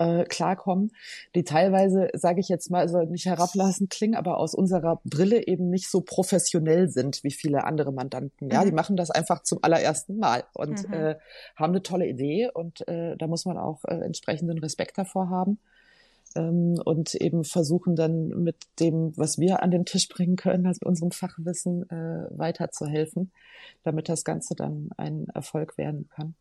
äh, 0.00 0.24
klarkommen, 0.24 0.92
die 1.34 1.44
teilweise, 1.44 2.08
sage 2.14 2.40
ich 2.40 2.48
jetzt 2.48 2.70
mal, 2.70 2.80
also 2.80 3.02
nicht 3.02 3.26
herablassend 3.26 3.90
klingen, 3.90 4.14
aber 4.14 4.38
aus 4.38 4.54
unserer 4.54 5.00
Brille 5.04 5.46
eben 5.46 5.68
nicht 5.68 5.90
so 5.90 6.00
professionell 6.00 6.88
sind 6.88 7.22
wie 7.22 7.30
viele 7.30 7.64
andere 7.64 7.92
Mandanten. 7.92 8.50
Ja, 8.50 8.62
mhm. 8.62 8.66
die 8.66 8.72
machen 8.72 8.96
das 8.96 9.10
einfach 9.10 9.42
zum 9.42 9.58
allerersten 9.62 10.16
Mal 10.16 10.44
und 10.54 10.88
mhm. 10.88 10.94
äh, 10.94 11.14
haben 11.54 11.72
eine 11.72 11.82
tolle 11.82 12.08
Idee 12.08 12.48
und 12.52 12.86
äh, 12.88 13.16
da 13.16 13.26
muss 13.26 13.44
man 13.44 13.58
auch 13.58 13.84
äh, 13.84 13.94
entsprechenden 13.94 14.58
Respekt 14.58 14.96
davor 14.96 15.28
haben 15.28 15.58
ähm, 16.34 16.80
und 16.84 17.14
eben 17.14 17.44
versuchen 17.44 17.96
dann 17.96 18.28
mit 18.28 18.56
dem, 18.78 19.16
was 19.16 19.38
wir 19.38 19.62
an 19.62 19.70
den 19.70 19.84
Tisch 19.84 20.08
bringen 20.08 20.36
können, 20.36 20.66
also 20.66 20.78
mit 20.82 20.88
unserem 20.88 21.10
Fachwissen 21.10 21.88
äh, 21.90 22.26
weiterzuhelfen, 22.30 23.32
damit 23.82 24.08
das 24.08 24.24
Ganze 24.24 24.54
dann 24.54 24.90
ein 24.96 25.26
Erfolg 25.34 25.78
werden 25.78 26.08
kann. 26.08 26.34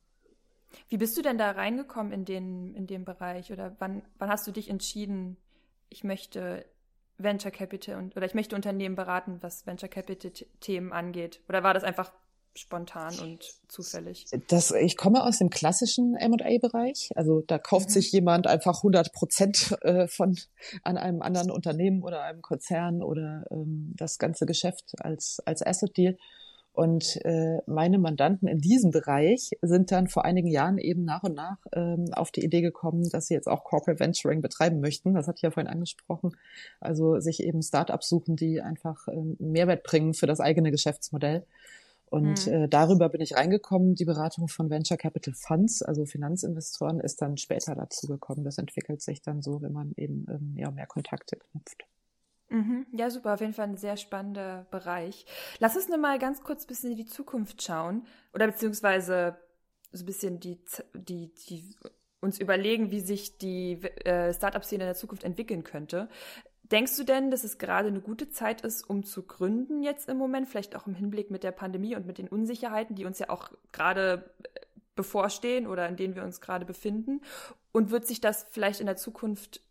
Wie 0.88 0.98
bist 0.98 1.18
du 1.18 1.22
denn 1.22 1.38
da 1.38 1.52
reingekommen 1.52 2.12
in 2.12 2.26
den, 2.26 2.76
in 2.76 2.88
den 2.88 3.06
Bereich? 3.06 3.52
Oder 3.52 3.76
wann, 3.80 4.04
wann 4.18 4.30
hast 4.30 4.48
du 4.48 4.52
dich 4.52 4.70
entschieden, 4.70 5.38
ich 5.90 6.04
möchte 6.04 6.66
Venture 7.18 7.52
Capital 7.52 7.98
und, 7.98 8.16
oder 8.16 8.26
ich 8.26 8.34
möchte 8.34 8.56
Unternehmen 8.56 8.96
beraten, 8.96 9.38
was 9.42 9.66
Venture 9.66 9.90
Capital 9.90 10.32
Themen 10.60 10.94
angeht? 10.94 11.42
Oder 11.50 11.64
war 11.64 11.74
das 11.74 11.84
einfach 11.84 12.12
spontan 12.56 13.18
und 13.20 13.44
zufällig? 13.68 14.26
Das, 14.48 14.72
ich 14.72 14.98
komme 14.98 15.24
aus 15.24 15.38
dem 15.38 15.50
klassischen 15.50 16.16
M&A-Bereich. 16.16 17.12
Also 17.16 17.42
da 17.42 17.58
kauft 17.58 17.90
mhm. 17.90 17.94
sich 17.94 18.12
jemand 18.12 18.48
einfach 18.48 18.78
100 18.78 19.14
Prozent 19.14 19.78
äh, 19.82 20.08
von 20.08 20.38
an 20.84 20.98
einem 20.98 21.22
anderen 21.22 21.52
Unternehmen 21.52 22.04
oder 22.04 22.24
einem 22.24 22.42
Konzern 22.42 23.02
oder 23.02 23.46
ähm, 23.52 23.94
das 23.96 24.18
ganze 24.18 24.46
Geschäft 24.46 24.94
als, 25.00 25.40
als 25.46 25.66
Asset 25.66 25.96
Deal. 25.98 26.18
Und 26.80 27.20
äh, 27.26 27.58
meine 27.66 28.00
Mandanten 28.00 28.48
in 28.48 28.60
diesem 28.60 28.92
Bereich 28.92 29.50
sind 29.62 29.92
dann 29.92 30.08
vor 30.08 30.24
einigen 30.24 30.48
Jahren 30.48 30.78
eben 30.78 31.04
nach 31.04 31.24
und 31.24 31.36
nach 31.36 31.58
ähm, 31.74 32.06
auf 32.14 32.32
die 32.32 32.42
Idee 32.44 32.62
gekommen, 32.62 33.10
dass 33.10 33.28
sie 33.28 33.34
jetzt 33.34 33.48
auch 33.48 33.66
Corporate 33.66 34.00
Venturing 34.00 34.42
betreiben 34.42 34.80
möchten. 34.80 35.14
Das 35.14 35.28
hatte 35.28 35.38
ich 35.38 35.42
ja 35.42 35.52
vorhin 35.52 35.70
angesprochen. 35.70 36.38
Also 36.80 37.20
sich 37.20 37.44
eben 37.44 37.62
Startups 37.62 38.08
suchen, 38.08 38.38
die 38.38 38.62
einfach 38.62 39.10
äh, 39.10 39.22
Mehrwert 39.40 39.84
bringen 39.84 40.14
für 40.14 40.26
das 40.28 40.40
eigene 40.40 40.72
Geschäftsmodell. 40.72 41.46
Und 42.10 42.48
mhm. 42.48 42.54
äh, 42.54 42.68
darüber 42.68 43.10
bin 43.10 43.22
ich 43.22 43.36
reingekommen. 43.36 43.96
Die 43.96 44.06
Beratung 44.06 44.48
von 44.48 44.70
Venture 44.70 44.98
Capital 44.98 45.34
Funds, 45.34 45.82
also 45.82 46.06
Finanzinvestoren, 46.06 47.00
ist 47.00 47.22
dann 47.22 47.38
später 47.38 47.76
dazu 47.76 48.08
gekommen. 48.08 48.44
Das 48.44 48.58
entwickelt 48.58 49.02
sich 49.02 49.22
dann 49.22 49.42
so, 49.42 49.62
wenn 49.62 49.74
man 49.74 49.94
eben 49.96 50.26
ähm, 50.30 50.54
ja, 50.56 50.72
mehr 50.72 50.88
Kontakte 50.88 51.38
knüpft. 51.38 51.86
Mhm. 52.50 52.88
Ja, 52.94 53.12
super. 53.12 53.36
Auf 53.36 53.42
jeden 53.42 53.54
Fall 53.54 53.68
ein 53.68 53.78
sehr 53.78 53.96
spannender 53.96 54.66
Bereich. 54.72 55.26
Lass 55.60 55.76
uns 55.76 55.88
nur 55.88 56.00
mal 56.00 56.18
ganz 56.18 56.42
kurz 56.42 56.64
ein 56.64 56.68
bisschen 56.68 56.92
in 56.92 56.98
die 56.98 57.06
Zukunft 57.06 57.62
schauen 57.62 58.06
oder 58.34 58.48
beziehungsweise 58.48 59.38
so 59.92 60.04
ein 60.04 60.06
bisschen 60.06 60.40
die, 60.40 60.60
die, 60.96 61.32
die 61.48 61.76
uns 62.22 62.40
überlegen, 62.40 62.92
wie 62.92 63.00
sich 63.00 63.38
die 63.38 63.82
äh, 64.04 64.34
Startup-Szene 64.34 64.84
in 64.84 64.88
der 64.88 64.96
Zukunft 64.96 65.24
entwickeln 65.24 65.64
könnte. 65.64 66.10
Denkst 66.72 66.98
du 66.98 67.04
denn, 67.04 67.32
dass 67.32 67.44
es 67.44 67.58
gerade 67.58 67.88
eine 67.88 68.02
gute 68.02 68.30
Zeit 68.30 68.62
ist, 68.62 68.88
um 68.88 69.04
zu 69.04 69.24
gründen 69.24 69.82
jetzt 69.82 70.08
im 70.08 70.18
Moment, 70.18 70.48
vielleicht 70.48 70.76
auch 70.76 70.86
im 70.86 70.94
Hinblick 70.94 71.32
mit 71.32 71.44
der 71.44 71.52
Pandemie 71.52 71.96
und 71.96 72.06
mit 72.06 72.20
den 72.20 72.28
Unsicherheiten, 72.28 72.96
die 72.96 73.06
uns 73.06 73.18
ja 73.18 73.30
auch 73.30 73.52
gerade 73.72 74.32
äh, 74.44 74.60
bevorstehen 74.96 75.66
oder 75.66 75.88
in 75.90 75.96
denen 75.96 76.16
wir 76.16 76.24
uns 76.24 76.42
gerade 76.42 76.66
befinden? 76.66 77.22
Und 77.72 77.90
wird 77.90 78.06
sich 78.06 78.22
das 78.22 78.46
vielleicht 78.52 78.82
in 78.82 78.86
der 78.86 78.98
Zukunft 78.98 79.62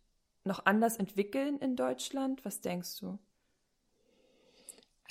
noch 0.43 0.65
anders 0.65 0.97
entwickeln 0.97 1.59
in 1.59 1.77
Deutschland? 1.77 2.43
Was 2.43 2.59
denkst 2.59 2.99
du? 2.99 3.17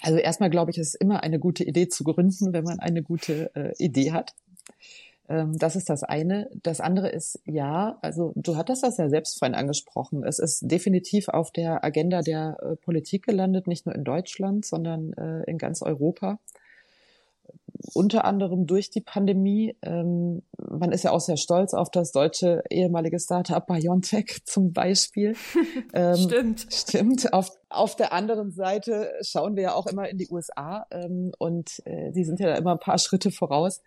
Also 0.03 0.19
erstmal 0.19 0.51
glaube 0.51 0.71
ich, 0.71 0.79
es 0.79 0.89
ist 0.89 1.01
immer 1.01 1.23
eine 1.23 1.39
gute 1.39 1.65
Idee 1.65 1.89
zu 1.89 2.05
gründen, 2.05 2.53
wenn 2.53 2.65
man 2.65 2.81
eine 2.81 3.03
gute 3.03 3.51
äh, 3.55 3.73
Idee 3.79 4.13
hat. 4.13 4.35
Ähm, 5.29 5.57
das 5.59 5.77
ist 5.77 5.91
das 5.91 6.03
eine. 6.03 6.49
Das 6.63 6.81
andere 6.81 7.09
ist, 7.09 7.41
ja, 7.45 7.99
also 8.03 8.33
du 8.35 8.57
hattest 8.57 8.83
das 8.83 8.97
ja 8.97 9.09
selbst 9.09 9.39
vorhin 9.39 9.55
angesprochen. 9.55 10.25
Es 10.25 10.39
ist 10.39 10.61
definitiv 10.71 11.29
auf 11.29 11.51
der 11.51 11.85
Agenda 11.85 12.21
der 12.21 12.57
äh, 12.63 12.77
Politik 12.77 13.25
gelandet, 13.27 13.67
nicht 13.67 13.87
nur 13.87 13.95
in 13.95 14.05
Deutschland, 14.05 14.65
sondern 14.65 15.13
äh, 15.15 15.43
in 15.51 15.59
ganz 15.59 15.83
Europa 15.83 16.39
unter 17.95 18.25
anderem 18.25 18.67
durch 18.67 18.91
die 18.91 19.01
Pandemie. 19.01 19.77
Ähm, 19.83 20.43
man 20.57 20.93
ist 20.93 21.05
ja 21.05 21.13
auch 21.13 21.21
sehr 21.21 21.37
stolz 21.37 21.75
auf 21.75 21.91
das 21.91 22.13
deutsche 22.13 22.63
ehemalige 22.71 23.19
Startup 23.19 23.65
BioNTech 23.67 24.45
zum 24.45 24.73
Beispiel. 24.73 25.35
Ähm, 25.95 26.17
stimmt. 26.17 26.67
Stimmt. 26.71 27.33
Auf, 27.33 27.51
auf 27.71 27.97
der 27.97 28.13
anderen 28.13 28.53
Seite 28.53 29.11
schauen 29.23 29.57
wir 29.57 29.63
ja 29.63 29.75
auch 29.75 29.87
immer 29.87 30.09
in 30.09 30.19
die 30.19 30.29
USA 30.29 30.87
ähm, 30.91 31.33
und 31.39 31.81
äh, 31.87 32.11
die 32.13 32.25
sind 32.25 32.41
ja 32.41 32.49
da 32.49 32.57
immer 32.57 32.73
ein 32.73 32.79
paar 32.79 32.99
Schritte 32.99 33.31
voraus. 33.31 33.81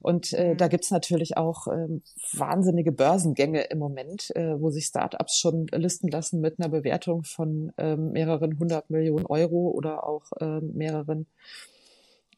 Und 0.00 0.32
äh, 0.32 0.52
mhm. 0.52 0.56
da 0.56 0.68
gibt's 0.68 0.90
natürlich 0.90 1.36
auch 1.36 1.68
ähm, 1.68 2.02
wahnsinnige 2.32 2.92
Börsengänge 2.92 3.62
im 3.62 3.78
Moment, 3.78 4.34
äh, 4.34 4.60
wo 4.60 4.70
sich 4.70 4.86
Startups 4.86 5.38
schon 5.38 5.66
listen 5.68 6.08
lassen 6.08 6.40
mit 6.40 6.58
einer 6.58 6.68
Bewertung 6.68 7.22
von 7.22 7.72
ähm, 7.78 8.12
mehreren 8.12 8.58
hundert 8.58 8.90
Millionen 8.90 9.26
Euro 9.26 9.70
oder 9.70 10.06
auch 10.06 10.24
ähm, 10.40 10.72
mehreren 10.74 11.26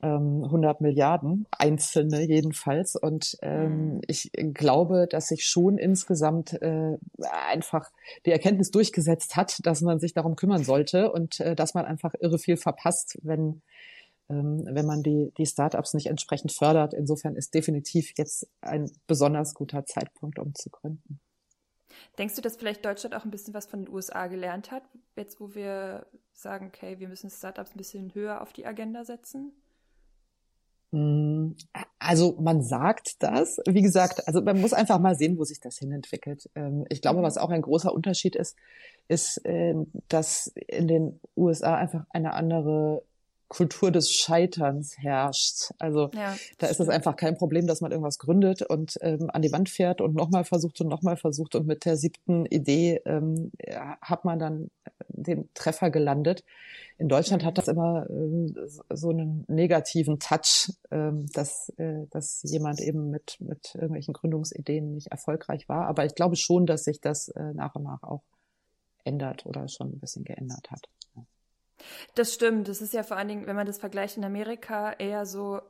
100 0.07 0.81
ähm, 0.81 0.87
Milliarden, 0.87 1.47
einzelne 1.51 2.23
jedenfalls. 2.23 2.97
Und 2.97 3.37
ähm, 3.43 3.95
mhm. 3.95 4.01
ich 4.07 4.31
glaube, 4.33 5.07
dass 5.11 5.29
sich 5.29 5.47
schon 5.47 5.79
insgesamt 5.79 6.61
äh, 6.61 6.97
einfach 7.51 7.91
die 8.25 8.33
Erkenntnis 8.33 8.71
durchgesetzt 8.71 9.37
hat, 9.37 9.65
dass 9.65 9.81
man 9.81 9.99
sich 9.99 10.15
darum 10.15 10.37
kümmern 10.37 10.65
sollte 10.65 11.13
und 11.13 11.41
äh, 11.41 11.55
dass 11.55 11.75
man 11.75 11.85
einfach 11.85 12.15
irre 12.21 12.39
viel 12.39 12.57
verpasst, 12.57 13.19
wenn 13.23 13.63
ähm, 14.29 14.65
wenn 14.69 14.87
man 14.87 15.03
die, 15.03 15.33
die 15.39 15.47
Startups 15.47 15.95
nicht 15.95 16.07
entsprechend 16.07 16.53
fördert. 16.53 16.95
Insofern 16.95 17.37
ist 17.37 17.55
definitiv 17.55 18.13
jetzt 18.17 18.49
ein 18.61 18.91
besonders 19.07 19.55
guter 19.55 19.85
Zeitpunkt, 19.85 20.39
um 20.39 20.55
zu 20.55 20.71
gründen. 20.71 21.21
Denkst 22.19 22.35
du, 22.35 22.43
dass 22.43 22.57
vielleicht 22.57 22.85
Deutschland 22.85 23.15
auch 23.15 23.25
ein 23.25 23.31
bisschen 23.31 23.55
was 23.55 23.67
von 23.67 23.85
den 23.85 23.95
USA 23.95 24.27
gelernt 24.27 24.71
hat, 24.71 24.83
jetzt 25.17 25.41
wo 25.41 25.55
wir 25.55 26.07
sagen, 26.33 26.67
okay, 26.67 26.99
wir 26.99 27.09
müssen 27.09 27.31
Startups 27.31 27.75
ein 27.75 27.79
bisschen 27.79 28.15
höher 28.15 28.41
auf 28.41 28.53
die 28.53 28.67
Agenda 28.67 29.05
setzen? 29.05 29.53
Ähm, 30.93 31.57
also 31.99 32.37
man 32.41 32.63
sagt 32.63 33.23
das, 33.23 33.59
wie 33.67 33.83
gesagt, 33.83 34.27
also 34.27 34.41
man 34.43 34.61
muss 34.61 34.73
einfach 34.73 34.99
mal 34.99 35.17
sehen, 35.17 35.39
wo 35.39 35.45
sich 35.45 35.61
das 35.61 35.79
hinentwickelt. 35.79 36.49
Ähm, 36.55 36.85
ich 36.89 37.03
glaube, 37.03 37.21
mhm. 37.21 37.25
was 37.25 37.39
auch 37.39 37.51
ein 37.51 37.63
großer 37.63 37.93
Unterschied 37.93 38.37
ist, 38.37 38.57
ist, 39.09 39.45
äh, 39.45 39.75
dass 40.09 40.53
in 40.69 40.89
den 40.89 41.21
USA 41.37 41.77
einfach 41.77 42.05
eine 42.11 42.35
andere 42.35 43.03
Kultur 43.49 43.91
des 43.91 44.11
Scheiterns 44.11 44.99
herrscht. 44.99 45.71
Also 45.79 46.11
ja, 46.15 46.37
da 46.59 46.67
ist 46.67 46.81
es 46.81 46.89
einfach 46.89 47.17
kein 47.17 47.37
Problem, 47.37 47.67
dass 47.67 47.81
man 47.81 47.93
irgendwas 47.93 48.19
gründet 48.19 48.63
und 48.63 48.99
ähm, 49.03 49.31
an 49.33 49.43
die 49.43 49.53
Wand 49.53 49.69
fährt 49.69 50.01
und 50.01 50.15
nochmal 50.15 50.45
versucht 50.45 50.81
und 50.81 50.89
nochmal 50.89 51.17
versucht 51.17 51.55
und 51.55 51.67
mit 51.67 51.85
der 51.85 51.97
siebten 51.97 52.47
Idee 52.47 53.01
ähm, 53.05 53.53
hat 54.01 54.25
man 54.25 54.39
dann 54.39 54.71
den 55.09 55.49
Treffer 55.55 55.91
gelandet. 55.91 56.45
In 56.99 57.09
Deutschland 57.09 57.45
hat 57.45 57.55
mhm. 57.55 57.57
das 57.57 57.69
immer 57.69 58.07
ähm, 58.11 58.55
so 58.91 59.11
einen 59.11 59.45
negativen 59.49 60.19
Touch, 60.19 60.73
ähm, 60.91 61.27
dass, 61.33 61.69
äh, 61.77 62.07
dass 62.11 62.43
jemand 62.43 62.81
eben 62.81 63.11
mit, 63.11 63.37
mit 63.41 63.75
irgendwelchen 63.75 64.15
Gründungsideen 64.15 64.95
nicht 64.95 65.09
erfolgreich 65.09 65.69
war. 65.69 65.87
Aber 65.87 66.05
ich 66.05 66.15
glaube 66.15 66.37
schon, 66.37 66.67
dass 66.67 66.85
sich 66.85 67.01
das 67.01 67.29
äh, 67.29 67.53
nach 67.55 67.75
und 67.75 67.85
nach 67.85 68.03
auch 68.03 68.23
ändert 69.05 69.47
oder 69.47 69.69
schon 69.69 69.93
ein 69.93 70.01
bisschen 70.01 70.25
geändert 70.25 70.71
hat. 70.71 70.89
Das 72.15 72.35
stimmt. 72.35 72.69
Das 72.69 72.81
ist 72.81 72.93
ja 72.93 73.03
vor 73.03 73.17
allen 73.17 73.29
Dingen, 73.29 73.47
wenn 73.47 73.57
man 73.57 73.67
das 73.67 73.79
vergleicht 73.79 74.17
in 74.17 74.25
Amerika, 74.25 74.93
eher 74.93 75.27
so, 75.27 75.61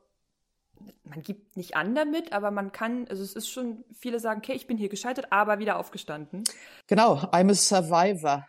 man 1.05 1.23
gibt 1.23 1.57
nicht 1.57 1.77
an 1.77 1.95
damit, 1.95 2.33
aber 2.33 2.51
man 2.51 2.73
kann, 2.73 3.07
also 3.09 3.23
es 3.23 3.35
ist 3.35 3.49
schon, 3.49 3.85
viele 3.99 4.21
sagen, 4.21 4.41
okay, 4.41 4.53
ich 4.53 4.67
bin 4.67 4.77
hier 4.77 4.89
gescheitert, 4.89 5.33
aber 5.33 5.59
wieder 5.59 5.79
aufgestanden. 5.79 6.45
Genau, 6.87 7.15
I'm 7.33 7.51
a 7.51 7.55
survivor. 7.55 8.47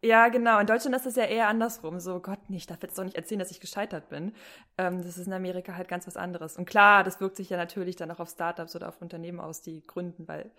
Ja, 0.00 0.28
genau. 0.28 0.60
In 0.60 0.66
Deutschland 0.68 0.94
ist 0.94 1.06
es 1.06 1.16
ja 1.16 1.24
eher 1.24 1.48
andersrum. 1.48 1.98
So, 1.98 2.20
Gott, 2.20 2.48
nicht, 2.48 2.62
ich 2.62 2.66
darf 2.68 2.80
jetzt 2.82 2.96
doch 2.96 3.02
nicht 3.02 3.16
erzählen, 3.16 3.40
dass 3.40 3.50
ich 3.50 3.58
gescheitert 3.58 4.08
bin. 4.10 4.32
Ähm, 4.76 5.02
das 5.02 5.18
ist 5.18 5.26
in 5.26 5.32
Amerika 5.32 5.74
halt 5.74 5.88
ganz 5.88 6.06
was 6.06 6.16
anderes. 6.16 6.56
Und 6.56 6.66
klar, 6.66 7.02
das 7.02 7.20
wirkt 7.20 7.34
sich 7.36 7.50
ja 7.50 7.56
natürlich 7.56 7.96
dann 7.96 8.10
auch 8.12 8.20
auf 8.20 8.30
Startups 8.30 8.76
oder 8.76 8.88
auf 8.88 9.02
Unternehmen 9.02 9.40
aus, 9.40 9.60
die 9.60 9.82
gründen, 9.84 10.28
weil 10.28 10.52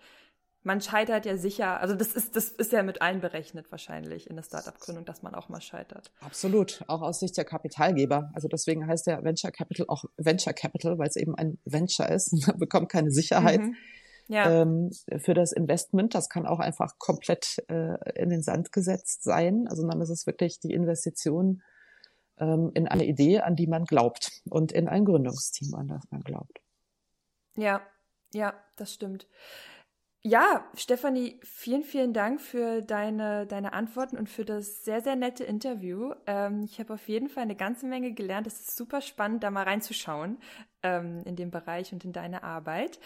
man 0.62 0.80
scheitert 0.80 1.26
ja 1.26 1.36
sicher, 1.36 1.80
also 1.80 1.94
das 1.94 2.12
ist, 2.12 2.36
das 2.36 2.48
ist 2.48 2.72
ja 2.72 2.82
mit 2.82 3.00
allen 3.00 3.20
berechnet 3.20 3.70
wahrscheinlich 3.70 4.28
in 4.28 4.36
der 4.36 4.42
Startup-Gründung, 4.42 5.04
dass 5.04 5.22
man 5.22 5.34
auch 5.34 5.48
mal 5.48 5.60
scheitert. 5.60 6.12
Absolut, 6.20 6.84
auch 6.86 7.02
aus 7.02 7.20
Sicht 7.20 7.36
der 7.36 7.44
Kapitalgeber. 7.44 8.30
Also 8.34 8.48
deswegen 8.48 8.86
heißt 8.86 9.06
der 9.06 9.24
Venture 9.24 9.50
Capital 9.50 9.86
auch 9.88 10.04
Venture 10.16 10.52
Capital, 10.52 10.98
weil 10.98 11.08
es 11.08 11.16
eben 11.16 11.34
ein 11.34 11.58
Venture 11.64 12.08
ist. 12.08 12.32
Man 12.46 12.58
bekommt 12.58 12.90
keine 12.90 13.10
Sicherheit. 13.10 13.60
Mhm 13.60 13.76
ja. 14.30 14.62
ähm, 14.62 14.90
für 15.18 15.34
das 15.34 15.50
Investment. 15.52 16.14
Das 16.14 16.28
kann 16.28 16.46
auch 16.46 16.60
einfach 16.60 16.98
komplett 16.98 17.58
äh, 17.68 17.96
in 18.14 18.30
den 18.30 18.42
Sand 18.42 18.70
gesetzt 18.70 19.24
sein. 19.24 19.66
Also 19.68 19.86
dann 19.86 20.00
ist 20.00 20.08
es 20.08 20.24
wirklich 20.24 20.60
die 20.60 20.72
Investition 20.72 21.62
ähm, 22.38 22.70
in 22.74 22.86
eine 22.86 23.04
Idee, 23.04 23.40
an 23.40 23.56
die 23.56 23.66
man 23.66 23.84
glaubt 23.84 24.30
und 24.48 24.70
in 24.70 24.88
ein 24.88 25.04
Gründungsteam, 25.04 25.74
an 25.74 25.88
das 25.88 26.04
man 26.10 26.20
glaubt. 26.20 26.60
Ja, 27.56 27.82
ja, 28.32 28.54
das 28.76 28.94
stimmt. 28.94 29.26
Ja, 30.22 30.66
Stefanie, 30.76 31.40
vielen, 31.42 31.82
vielen 31.82 32.12
Dank 32.12 32.42
für 32.42 32.82
deine, 32.82 33.46
deine 33.46 33.72
Antworten 33.72 34.18
und 34.18 34.28
für 34.28 34.44
das 34.44 34.84
sehr, 34.84 35.00
sehr 35.00 35.16
nette 35.16 35.44
Interview. 35.44 36.12
Ähm, 36.26 36.64
ich 36.64 36.78
habe 36.78 36.92
auf 36.92 37.08
jeden 37.08 37.30
Fall 37.30 37.44
eine 37.44 37.56
ganze 37.56 37.86
Menge 37.86 38.12
gelernt. 38.12 38.46
Es 38.46 38.60
ist 38.60 38.76
super 38.76 39.00
spannend, 39.00 39.42
da 39.42 39.50
mal 39.50 39.62
reinzuschauen 39.62 40.36
ähm, 40.82 41.22
in 41.24 41.36
den 41.36 41.50
Bereich 41.50 41.94
und 41.94 42.04
in 42.04 42.12
deine 42.12 42.42
Arbeit. 42.42 43.00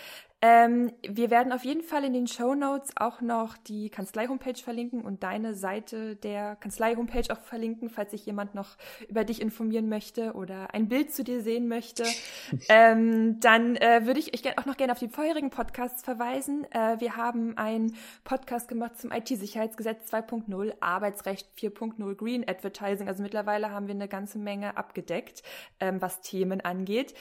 Ähm, 0.46 0.92
wir 1.08 1.30
werden 1.30 1.54
auf 1.54 1.64
jeden 1.64 1.80
Fall 1.80 2.04
in 2.04 2.12
den 2.12 2.26
Show 2.26 2.54
Notes 2.54 2.90
auch 2.96 3.22
noch 3.22 3.56
die 3.56 3.88
Kanzlei-Homepage 3.88 4.62
verlinken 4.62 5.00
und 5.00 5.22
deine 5.22 5.54
Seite 5.54 6.16
der 6.16 6.56
Kanzlei-Homepage 6.56 7.32
auch 7.32 7.40
verlinken, 7.40 7.88
falls 7.88 8.10
sich 8.10 8.26
jemand 8.26 8.54
noch 8.54 8.76
über 9.08 9.24
dich 9.24 9.40
informieren 9.40 9.88
möchte 9.88 10.34
oder 10.34 10.74
ein 10.74 10.86
Bild 10.86 11.14
zu 11.14 11.24
dir 11.24 11.40
sehen 11.40 11.66
möchte. 11.66 12.04
ähm, 12.68 13.40
dann 13.40 13.76
äh, 13.76 14.02
würde 14.04 14.20
ich 14.20 14.34
euch 14.34 14.58
auch 14.58 14.66
noch 14.66 14.76
gerne 14.76 14.92
auf 14.92 14.98
die 14.98 15.08
vorherigen 15.08 15.48
Podcasts 15.48 16.02
verweisen. 16.02 16.70
Äh, 16.72 17.00
wir 17.00 17.16
haben 17.16 17.56
einen 17.56 17.96
Podcast 18.24 18.68
gemacht 18.68 18.98
zum 18.98 19.12
IT-Sicherheitsgesetz 19.12 20.12
2.0, 20.12 20.74
Arbeitsrecht 20.78 21.48
4.0, 21.58 22.16
Green 22.16 22.46
Advertising. 22.46 23.08
Also 23.08 23.22
mittlerweile 23.22 23.70
haben 23.70 23.86
wir 23.86 23.94
eine 23.94 24.08
ganze 24.08 24.38
Menge 24.38 24.76
abgedeckt, 24.76 25.42
ähm, 25.80 26.02
was 26.02 26.20
Themen 26.20 26.60
angeht. 26.60 27.14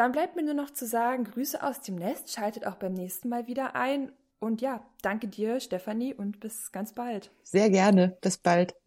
Dann 0.00 0.12
bleibt 0.12 0.34
mir 0.34 0.42
nur 0.42 0.54
noch 0.54 0.70
zu 0.70 0.86
sagen, 0.86 1.24
Grüße 1.24 1.62
aus 1.62 1.82
dem 1.82 1.96
Nest, 1.96 2.32
schaltet 2.32 2.66
auch 2.66 2.76
beim 2.76 2.94
nächsten 2.94 3.28
Mal 3.28 3.46
wieder 3.48 3.76
ein. 3.76 4.10
Und 4.38 4.62
ja, 4.62 4.82
danke 5.02 5.28
dir, 5.28 5.60
Stefanie, 5.60 6.14
und 6.14 6.40
bis 6.40 6.72
ganz 6.72 6.94
bald. 6.94 7.30
Sehr 7.42 7.68
gerne. 7.68 8.16
Bis 8.22 8.38
bald. 8.38 8.79